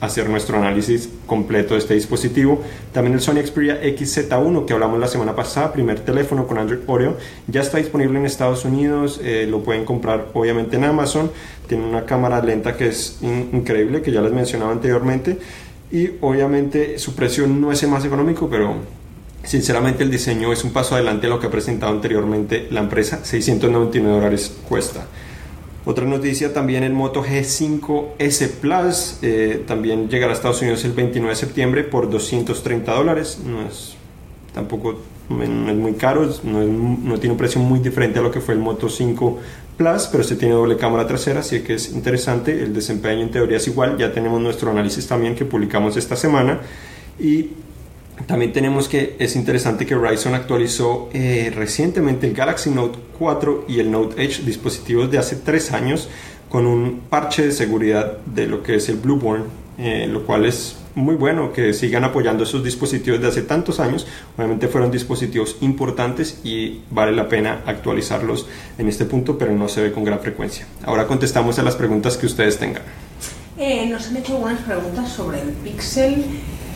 hacer 0.04 0.30
nuestro 0.30 0.58
análisis 0.58 1.10
completo 1.26 1.74
de 1.74 1.80
este 1.80 1.94
dispositivo. 1.94 2.62
También 2.92 3.14
el 3.14 3.22
Sony 3.22 3.42
Xperia 3.46 3.82
XZ1 3.82 4.66
que 4.66 4.74
hablamos 4.74 5.00
la 5.00 5.08
semana 5.08 5.34
pasada, 5.34 5.72
primer 5.72 6.02
teléfono 6.02 6.46
con 6.46 6.58
Android 6.58 6.82
Oreo, 6.88 7.18
ya 7.48 7.62
está 7.62 7.78
disponible 7.78 8.20
en 8.20 8.26
Estados 8.26 8.66
Unidos, 8.66 9.22
eh, 9.24 9.48
lo 9.50 9.64
pueden 9.64 9.86
comprar 9.86 10.28
obviamente 10.34 10.76
en 10.76 10.84
Amazon, 10.84 11.32
tiene 11.68 11.86
una 11.86 12.06
cámara 12.06 12.44
lenta 12.44 12.76
que 12.76 12.90
es 12.90 13.20
increíble, 13.22 14.02
que 14.02 14.12
ya 14.12 14.22
les 14.22 14.34
mencionaba 14.34 14.74
anteriormente, 14.74 15.38
y 15.90 16.12
obviamente 16.20 17.00
su 17.00 17.16
precio 17.16 17.48
no 17.48 17.72
es 17.72 17.82
el 17.84 17.90
más 17.90 18.04
económico, 18.04 18.50
pero 18.50 18.76
sinceramente 19.44 20.04
el 20.04 20.12
diseño 20.12 20.52
es 20.52 20.66
un 20.66 20.74
paso 20.74 20.96
adelante 20.96 21.28
a 21.28 21.30
lo 21.30 21.40
que 21.40 21.48
ha 21.48 21.52
presentado 21.52 21.94
anteriormente 21.94 22.68
la 22.72 22.82
empresa, 22.82 23.24
699 23.24 24.16
dólares 24.16 24.54
cuesta. 24.68 25.08
Otra 25.86 26.06
noticia 26.06 26.54
también 26.54 26.84
el 26.84 26.94
Moto 26.94 27.24
G5 27.24 28.14
S 28.18 28.48
Plus, 28.48 29.18
eh, 29.22 29.64
también 29.68 30.10
llegará 30.10 30.32
a 30.32 30.36
Estados 30.36 30.62
Unidos 30.62 30.86
el 30.86 30.94
29 30.94 31.30
de 31.30 31.36
septiembre 31.36 31.84
por 31.84 32.10
230 32.10 32.94
dólares, 32.94 33.40
no 33.46 33.68
es 33.68 33.96
tampoco 34.54 35.00
no 35.30 35.44
es 35.44 35.76
muy 35.76 35.94
caro, 35.94 36.30
no, 36.44 36.64
no, 36.64 37.18
tiene 37.18 37.32
un 37.32 37.38
precio 37.38 37.60
muy 37.60 37.80
diferente 37.80 38.20
a 38.20 38.22
lo 38.22 38.30
que 38.30 38.40
fue 38.40 38.54
el 38.54 38.60
Moto 38.60 38.90
5 38.90 39.40
Plus, 39.78 40.08
pero 40.12 40.22
este 40.22 40.36
tiene 40.36 40.54
doble 40.54 40.78
cámara 40.78 41.08
trasera, 41.08 41.40
así 41.40 41.62
que 41.62 41.76
es 41.76 41.92
interesante. 41.92 42.62
El 42.62 42.74
desempeño 42.74 43.24
en 43.24 43.32
teoría 43.32 43.58
es 43.58 43.68
igual. 43.68 43.98
Ya 43.98 44.12
tenemos 44.14 44.40
nuestro 44.40 44.70
análisis 44.70 45.08
también 45.08 45.34
que 45.34 45.46
publicamos 45.46 45.98
esta 45.98 46.16
semana. 46.16 46.62
Y 47.20 47.50
también 48.28 48.54
tenemos 48.54 48.88
que 48.88 49.16
es 49.20 49.36
interesante 49.36 49.86
que 49.86 49.96
Ryzen 49.96 50.34
actualizó 50.34 51.10
eh, 51.14 51.52
recientemente 51.56 52.28
el 52.28 52.34
Galaxy 52.34 52.70
Note 52.70 53.00
4 53.18 53.66
y 53.68 53.80
el 53.80 53.92
Note 53.92 54.24
Edge, 54.24 54.44
dispositivos 54.44 55.10
de 55.12 55.18
hace 55.18 55.38
tres 55.38 55.72
años, 55.72 56.10
con 56.50 56.68
un 56.68 57.02
parche 57.10 57.46
de 57.46 57.52
seguridad 57.52 58.18
de 58.26 58.48
lo 58.48 58.62
que 58.62 58.76
es 58.76 58.90
el 58.90 58.98
Blueborn 58.98 59.64
eh, 59.78 60.08
lo 60.08 60.24
cual 60.26 60.46
es 60.46 60.76
muy 60.94 61.16
bueno 61.16 61.52
que 61.52 61.74
sigan 61.74 62.04
apoyando 62.04 62.44
esos 62.44 62.64
dispositivos 62.64 63.20
de 63.20 63.28
hace 63.28 63.42
tantos 63.42 63.80
años. 63.80 64.06
Obviamente 64.38 64.68
fueron 64.68 64.92
dispositivos 64.92 65.58
importantes 65.62 66.40
y 66.44 66.82
vale 66.92 67.12
la 67.12 67.28
pena 67.28 67.64
actualizarlos 67.66 68.48
en 68.78 68.88
este 68.88 69.06
punto, 69.06 69.38
pero 69.38 69.52
no 69.54 69.68
se 69.68 69.82
ve 69.82 69.92
con 69.92 70.04
gran 70.04 70.20
frecuencia. 70.20 70.68
Ahora 70.86 71.08
contestamos 71.08 71.58
a 71.58 71.64
las 71.64 71.76
preguntas 71.76 72.18
que 72.18 72.28
ustedes 72.28 72.60
tengan. 72.60 72.84
Eh, 73.58 73.88
nos 73.90 74.08
han 74.08 74.18
hecho 74.18 74.34
algunas 74.34 74.62
preguntas 74.62 75.10
sobre 75.12 75.42
el 75.42 75.50
Pixel 75.50 76.24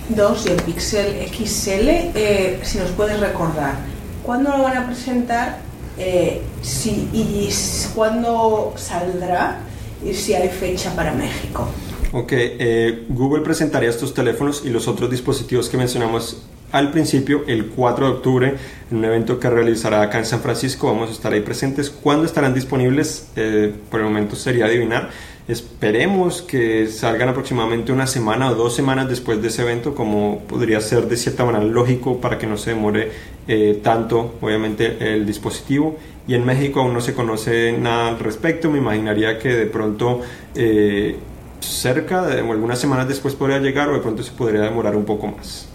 2 0.10 0.46
y 0.46 0.50
el 0.50 0.62
Pixel 0.63 1.28
XL. 1.30 1.89
Eh, 1.89 2.60
si 2.63 2.78
nos 2.78 2.91
puedes 2.91 3.20
recordar, 3.20 3.76
¿cuándo 4.24 4.56
lo 4.56 4.63
van 4.63 4.78
a 4.78 4.86
presentar? 4.88 5.60
Eh, 5.98 6.41
si, 6.62 7.10
y 7.12 7.50
cuándo 7.96 8.74
saldrá 8.78 9.60
y 10.06 10.13
si 10.13 10.34
hay 10.36 10.50
fecha 10.50 10.96
para 10.96 11.12
México. 11.12 11.67
Ok, 12.12 12.32
eh, 12.34 13.06
Google 13.10 13.43
presentaría 13.43 13.89
estos 13.89 14.13
teléfonos 14.13 14.63
y 14.63 14.70
los 14.70 14.88
otros 14.88 15.10
dispositivos 15.10 15.70
que 15.70 15.78
mencionamos 15.78 16.43
al 16.72 16.91
principio 16.91 17.43
el 17.48 17.67
4 17.67 18.06
de 18.06 18.12
octubre 18.12 18.56
en 18.91 18.98
un 18.98 19.06
evento 19.06 19.39
que 19.39 19.50
realizará 19.50 20.02
acá 20.02 20.20
en 20.20 20.26
San 20.26 20.41
Francisco. 20.41 20.88
Vamos 20.88 21.10
a 21.10 21.13
estar 21.13 21.34
ahí 21.34 21.41
presentes. 21.41 21.89
¿Cuándo 21.89 22.26
estarán 22.26 22.54
disponibles? 22.54 23.28
Eh, 23.36 23.74
por 23.89 24.00
el 24.00 24.06
momento 24.06 24.36
sería 24.36 24.65
adivinar. 24.65 25.10
Esperemos 25.48 26.42
que 26.42 26.88
salgan 26.88 27.30
aproximadamente 27.30 27.94
una 27.94 28.06
semana 28.06 28.52
o 28.52 28.56
dos 28.56 28.76
semanas 28.76 29.08
después 29.08 29.42
de 29.42 29.48
ese 29.48 29.62
evento, 29.62 29.96
como 29.96 30.40
podría 30.40 30.82
ser 30.82 31.08
de 31.08 31.16
cierta 31.16 31.46
manera 31.46 31.64
lógico 31.64 32.20
para 32.20 32.38
que 32.38 32.46
no 32.46 32.58
se 32.58 32.72
demore 32.72 33.12
eh, 33.48 33.80
tanto, 33.82 34.36
obviamente, 34.42 35.14
el 35.14 35.26
dispositivo. 35.26 35.96
Y 36.28 36.34
en 36.34 36.46
México 36.46 36.82
aún 36.82 36.94
no 36.94 37.00
se 37.00 37.14
conoce 37.14 37.72
nada 37.72 38.10
al 38.10 38.20
respecto. 38.20 38.70
Me 38.70 38.80
imaginaría 38.80 39.40
que 39.40 39.56
de 39.56 39.68
pronto 39.68 40.20
eh, 40.54 41.16
cerca 41.62 42.26
de, 42.26 42.42
o 42.42 42.52
algunas 42.52 42.78
semanas 42.78 43.08
después 43.08 43.34
podría 43.34 43.60
llegar 43.60 43.88
o 43.88 43.94
de 43.94 44.02
pronto 44.02 44.24
se 44.24 44.32
podría 44.32 44.62
demorar 44.62 44.98
un 44.98 45.06
poco 45.06 45.28
más. 45.28 45.70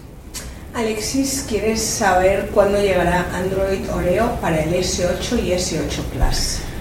Alexis, 0.75 1.45
¿quieres 1.49 1.81
saber 1.81 2.49
cuándo 2.53 2.79
llegará 2.79 3.25
Android 3.33 3.89
Oreo 3.91 4.35
para 4.39 4.63
el 4.63 4.73
S8 4.73 5.43
y 5.43 5.51
S8 5.51 6.01
Plus? 6.13 6.72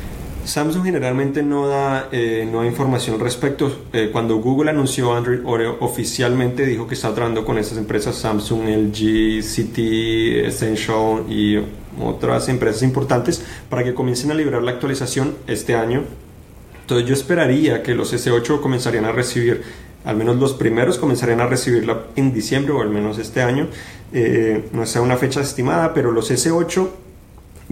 Samsung 0.44 0.84
generalmente 0.84 1.42
no 1.42 1.68
da, 1.68 2.08
eh, 2.10 2.48
no 2.50 2.60
da 2.60 2.66
información 2.66 3.20
respecto. 3.20 3.84
Eh, 3.92 4.10
cuando 4.12 4.36
Google 4.36 4.70
anunció 4.70 5.14
Android 5.14 5.40
Oreo 5.44 5.76
oficialmente 5.80 6.66
dijo 6.66 6.86
que 6.86 6.94
está 6.94 7.14
trabajando 7.14 7.44
con 7.44 7.58
esas 7.58 7.78
empresas 7.78 8.16
Samsung, 8.16 8.68
LG, 8.68 9.42
CT, 9.42 10.46
Essential 10.46 11.24
y 11.28 11.58
otras 12.00 12.48
empresas 12.48 12.82
importantes 12.82 13.44
para 13.68 13.84
que 13.84 13.94
comiencen 13.94 14.30
a 14.30 14.34
liberar 14.34 14.62
la 14.62 14.72
actualización 14.72 15.36
este 15.46 15.74
año. 15.74 16.02
Entonces 16.80 17.06
yo 17.08 17.14
esperaría 17.14 17.82
que 17.82 17.94
los 17.94 18.12
S8 18.12 18.60
comenzarían 18.60 19.04
a 19.04 19.12
recibir, 19.12 19.62
al 20.04 20.16
menos 20.16 20.36
los 20.36 20.54
primeros 20.54 20.98
comenzarían 20.98 21.40
a 21.40 21.46
recibirla 21.46 22.06
en 22.16 22.34
diciembre 22.34 22.72
o 22.72 22.80
al 22.80 22.90
menos 22.90 23.18
este 23.18 23.42
año. 23.42 23.68
Eh, 24.12 24.68
no 24.72 24.84
sea 24.86 25.00
una 25.02 25.16
fecha 25.16 25.40
estimada, 25.40 25.94
pero 25.94 26.10
los 26.10 26.30
S8 26.30 26.88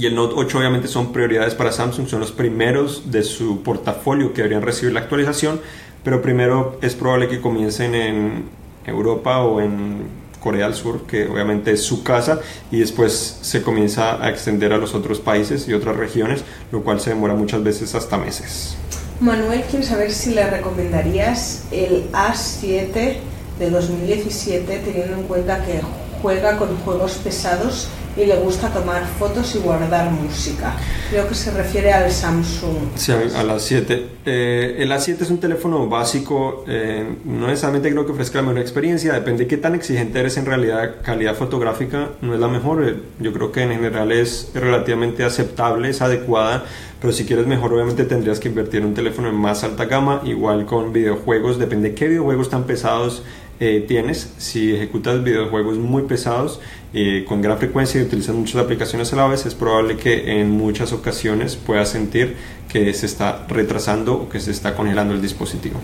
y 0.00 0.06
el 0.06 0.14
Note 0.14 0.34
8 0.34 0.58
obviamente 0.58 0.88
son 0.88 1.12
prioridades 1.12 1.54
para 1.54 1.72
Samsung, 1.72 2.08
son 2.08 2.20
los 2.20 2.32
primeros 2.32 3.10
de 3.10 3.22
su 3.22 3.62
portafolio 3.62 4.32
que 4.32 4.38
deberían 4.38 4.62
recibir 4.62 4.94
la 4.94 5.00
actualización, 5.00 5.60
pero 6.02 6.22
primero 6.22 6.78
es 6.80 6.94
probable 6.94 7.28
que 7.28 7.42
comiencen 7.42 7.94
en 7.94 8.44
Europa 8.86 9.42
o 9.42 9.60
en 9.60 10.04
Corea 10.40 10.64
del 10.64 10.74
Sur, 10.74 11.02
que 11.06 11.26
obviamente 11.26 11.72
es 11.72 11.82
su 11.82 12.02
casa, 12.02 12.40
y 12.70 12.80
después 12.80 13.40
se 13.42 13.62
comienza 13.62 14.24
a 14.24 14.30
extender 14.30 14.72
a 14.72 14.78
los 14.78 14.94
otros 14.94 15.20
países 15.20 15.68
y 15.68 15.74
otras 15.74 15.96
regiones, 15.96 16.44
lo 16.72 16.82
cual 16.82 16.98
se 16.98 17.10
demora 17.10 17.34
muchas 17.34 17.62
veces 17.62 17.94
hasta 17.94 18.16
meses. 18.16 18.78
Manuel 19.20 19.64
quiere 19.68 19.84
saber 19.84 20.12
si 20.12 20.32
le 20.32 20.48
recomendarías 20.48 21.64
el 21.72 22.10
A7 22.12 23.16
de 23.58 23.70
2017 23.70 24.78
teniendo 24.78 25.18
en 25.18 25.24
cuenta 25.24 25.62
que 25.66 25.82
juega 26.22 26.56
con 26.56 26.74
juegos 26.78 27.20
pesados 27.22 27.88
y 28.22 28.26
le 28.26 28.36
gusta 28.36 28.68
tomar 28.68 29.06
fotos 29.18 29.54
y 29.54 29.58
guardar 29.58 30.10
música. 30.10 30.74
Creo 31.10 31.28
que 31.28 31.34
se 31.34 31.50
refiere 31.50 31.92
al 31.92 32.10
Samsung. 32.10 32.76
Sí, 32.96 33.12
a 33.12 33.42
la 33.42 33.58
7. 33.58 34.06
Eh, 34.24 34.76
el 34.78 34.92
A7 34.92 35.22
es 35.22 35.30
un 35.30 35.40
teléfono 35.40 35.88
básico, 35.88 36.64
eh, 36.68 37.04
no 37.24 37.46
necesariamente 37.46 37.90
creo 37.90 38.04
que 38.04 38.12
ofrezca 38.12 38.38
la 38.38 38.48
mejor 38.48 38.60
experiencia, 38.60 39.14
depende 39.14 39.44
de 39.44 39.48
qué 39.48 39.56
tan 39.56 39.74
exigente 39.74 40.20
eres 40.20 40.36
en 40.36 40.46
realidad, 40.46 40.96
calidad 41.02 41.34
fotográfica 41.34 42.10
no 42.20 42.34
es 42.34 42.40
la 42.40 42.48
mejor, 42.48 42.84
eh, 42.86 42.96
yo 43.18 43.32
creo 43.32 43.50
que 43.50 43.62
en 43.62 43.70
general 43.70 44.12
es 44.12 44.50
relativamente 44.54 45.24
aceptable, 45.24 45.88
es 45.88 46.02
adecuada, 46.02 46.64
pero 47.00 47.12
si 47.12 47.24
quieres 47.24 47.46
mejor 47.46 47.72
obviamente 47.72 48.04
tendrías 48.04 48.38
que 48.38 48.48
invertir 48.48 48.80
en 48.80 48.88
un 48.88 48.94
teléfono 48.94 49.28
en 49.28 49.36
más 49.36 49.64
alta 49.64 49.86
gama, 49.86 50.20
igual 50.24 50.66
con 50.66 50.92
videojuegos, 50.92 51.58
depende 51.58 51.90
de 51.90 51.94
qué 51.94 52.08
videojuegos 52.08 52.50
tan 52.50 52.64
pesados 52.64 53.22
eh, 53.62 53.84
tienes, 53.86 54.32
si 54.38 54.74
ejecutas 54.74 55.22
videojuegos 55.22 55.76
muy 55.76 56.04
pesados 56.04 56.60
eh, 56.94 57.26
con 57.28 57.42
gran 57.42 57.58
frecuencia 57.58 58.00
y 58.00 58.04
utilizas 58.04 58.34
muchas 58.34 58.56
aplicaciones 58.56 59.12
a 59.12 59.16
la 59.16 59.26
vez, 59.26 59.44
es 59.44 59.54
probable 59.54 59.98
que 59.98 60.40
en 60.40 60.50
muchas 60.50 60.94
ocasiones 60.94 61.56
puedas 61.56 61.90
sentir 61.90 62.36
que 62.72 62.94
se 62.94 63.04
está 63.04 63.46
retrasando 63.48 64.14
o 64.14 64.28
que 64.30 64.40
se 64.40 64.50
está 64.50 64.74
congelando 64.74 65.12
el 65.12 65.20
dispositivo. 65.20 65.78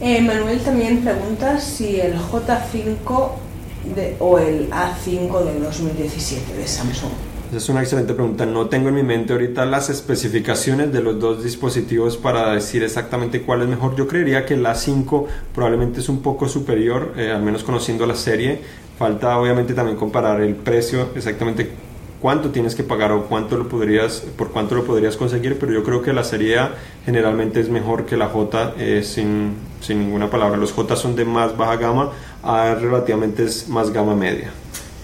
Eh, 0.00 0.22
Manuel 0.22 0.60
también 0.60 1.02
pregunta 1.02 1.60
si 1.60 2.00
el 2.00 2.14
J5 2.16 3.30
de, 3.94 4.16
o 4.20 4.38
el 4.38 4.70
A5 4.70 5.44
del 5.44 5.62
2017 5.62 6.54
de 6.54 6.66
Samsung. 6.66 7.12
Es 7.52 7.70
una 7.70 7.80
excelente 7.80 8.12
pregunta. 8.12 8.44
No 8.44 8.66
tengo 8.66 8.90
en 8.90 8.94
mi 8.94 9.02
mente 9.02 9.32
ahorita 9.32 9.64
las 9.64 9.88
especificaciones 9.88 10.92
de 10.92 11.00
los 11.00 11.18
dos 11.18 11.42
dispositivos 11.42 12.18
para 12.18 12.52
decir 12.52 12.82
exactamente 12.82 13.40
cuál 13.40 13.62
es 13.62 13.68
mejor. 13.68 13.96
Yo 13.96 14.06
creería 14.06 14.44
que 14.44 14.54
el 14.54 14.66
A5 14.66 15.26
probablemente 15.54 16.00
es 16.00 16.10
un 16.10 16.20
poco 16.20 16.46
superior, 16.46 17.14
eh, 17.16 17.30
al 17.30 17.42
menos 17.42 17.64
conociendo 17.64 18.04
la 18.04 18.16
serie. 18.16 18.60
Falta 18.98 19.38
obviamente 19.38 19.72
también 19.72 19.96
comparar 19.96 20.42
el 20.42 20.56
precio, 20.56 21.08
exactamente 21.14 21.70
cuánto 22.20 22.50
tienes 22.50 22.74
que 22.74 22.82
pagar 22.82 23.12
o 23.12 23.24
cuánto 23.24 23.56
lo 23.56 23.66
podrías, 23.66 24.24
por 24.36 24.50
cuánto 24.50 24.74
lo 24.74 24.84
podrías 24.84 25.16
conseguir, 25.16 25.58
pero 25.58 25.72
yo 25.72 25.82
creo 25.82 26.02
que 26.02 26.12
la 26.12 26.24
serie 26.24 26.58
A 26.58 26.74
generalmente 27.06 27.60
es 27.60 27.70
mejor 27.70 28.04
que 28.04 28.18
la 28.18 28.28
J 28.28 28.74
eh, 28.76 29.02
sin, 29.02 29.54
sin 29.80 30.00
ninguna 30.00 30.28
palabra. 30.28 30.58
Los 30.58 30.72
J 30.72 30.96
son 30.96 31.16
de 31.16 31.24
más 31.24 31.56
baja 31.56 31.76
gama, 31.76 32.12
A 32.42 32.74
relativamente 32.74 33.44
es 33.44 33.68
más 33.68 33.90
gama 33.90 34.14
media. 34.14 34.50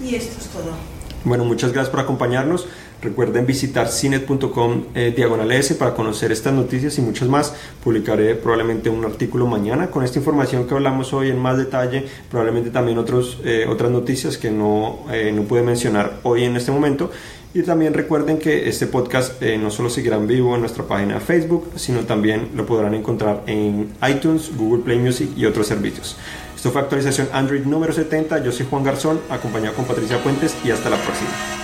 Y 0.02 0.14
esto 0.14 0.38
es 0.38 0.48
todo. 0.48 0.93
Bueno, 1.24 1.44
muchas 1.46 1.72
gracias 1.72 1.90
por 1.90 2.00
acompañarnos. 2.00 2.66
Recuerden 3.00 3.46
visitar 3.46 3.88
cinet.com 3.88 4.84
eh, 4.94 5.12
diagonal 5.16 5.50
S 5.52 5.74
para 5.74 5.94
conocer 5.94 6.32
estas 6.32 6.52
noticias 6.52 6.98
y 6.98 7.00
muchas 7.00 7.28
más. 7.28 7.54
Publicaré 7.82 8.34
probablemente 8.34 8.90
un 8.90 9.04
artículo 9.04 9.46
mañana 9.46 9.90
con 9.90 10.04
esta 10.04 10.18
información 10.18 10.66
que 10.66 10.74
hablamos 10.74 11.14
hoy 11.14 11.30
en 11.30 11.38
más 11.38 11.56
detalle, 11.56 12.04
probablemente 12.30 12.70
también 12.70 12.98
otros, 12.98 13.40
eh, 13.42 13.66
otras 13.68 13.90
noticias 13.90 14.36
que 14.36 14.50
no, 14.50 15.00
eh, 15.10 15.32
no 15.34 15.42
pude 15.42 15.62
mencionar 15.62 16.20
hoy 16.24 16.44
en 16.44 16.56
este 16.56 16.70
momento. 16.72 17.10
Y 17.54 17.62
también 17.62 17.94
recuerden 17.94 18.38
que 18.38 18.68
este 18.68 18.88
podcast 18.88 19.40
eh, 19.40 19.56
no 19.56 19.70
solo 19.70 19.88
seguirá 19.88 20.16
en 20.16 20.26
vivo 20.26 20.56
en 20.56 20.60
nuestra 20.60 20.84
página 20.84 21.14
de 21.14 21.20
Facebook, 21.20 21.70
sino 21.76 22.00
también 22.00 22.48
lo 22.56 22.66
podrán 22.66 22.94
encontrar 22.94 23.44
en 23.46 23.92
iTunes, 24.10 24.50
Google 24.56 24.82
Play 24.82 24.98
Music 24.98 25.30
y 25.36 25.46
otros 25.46 25.68
servicios. 25.68 26.16
Esto 26.64 26.72
fue 26.72 26.80
actualización 26.80 27.28
Android 27.30 27.66
número 27.66 27.92
70. 27.92 28.42
Yo 28.42 28.50
soy 28.50 28.64
Juan 28.64 28.84
Garzón, 28.84 29.20
acompañado 29.28 29.76
con 29.76 29.84
Patricia 29.84 30.22
Puentes 30.22 30.56
y 30.64 30.70
hasta 30.70 30.88
la 30.88 30.96
próxima. 30.96 31.63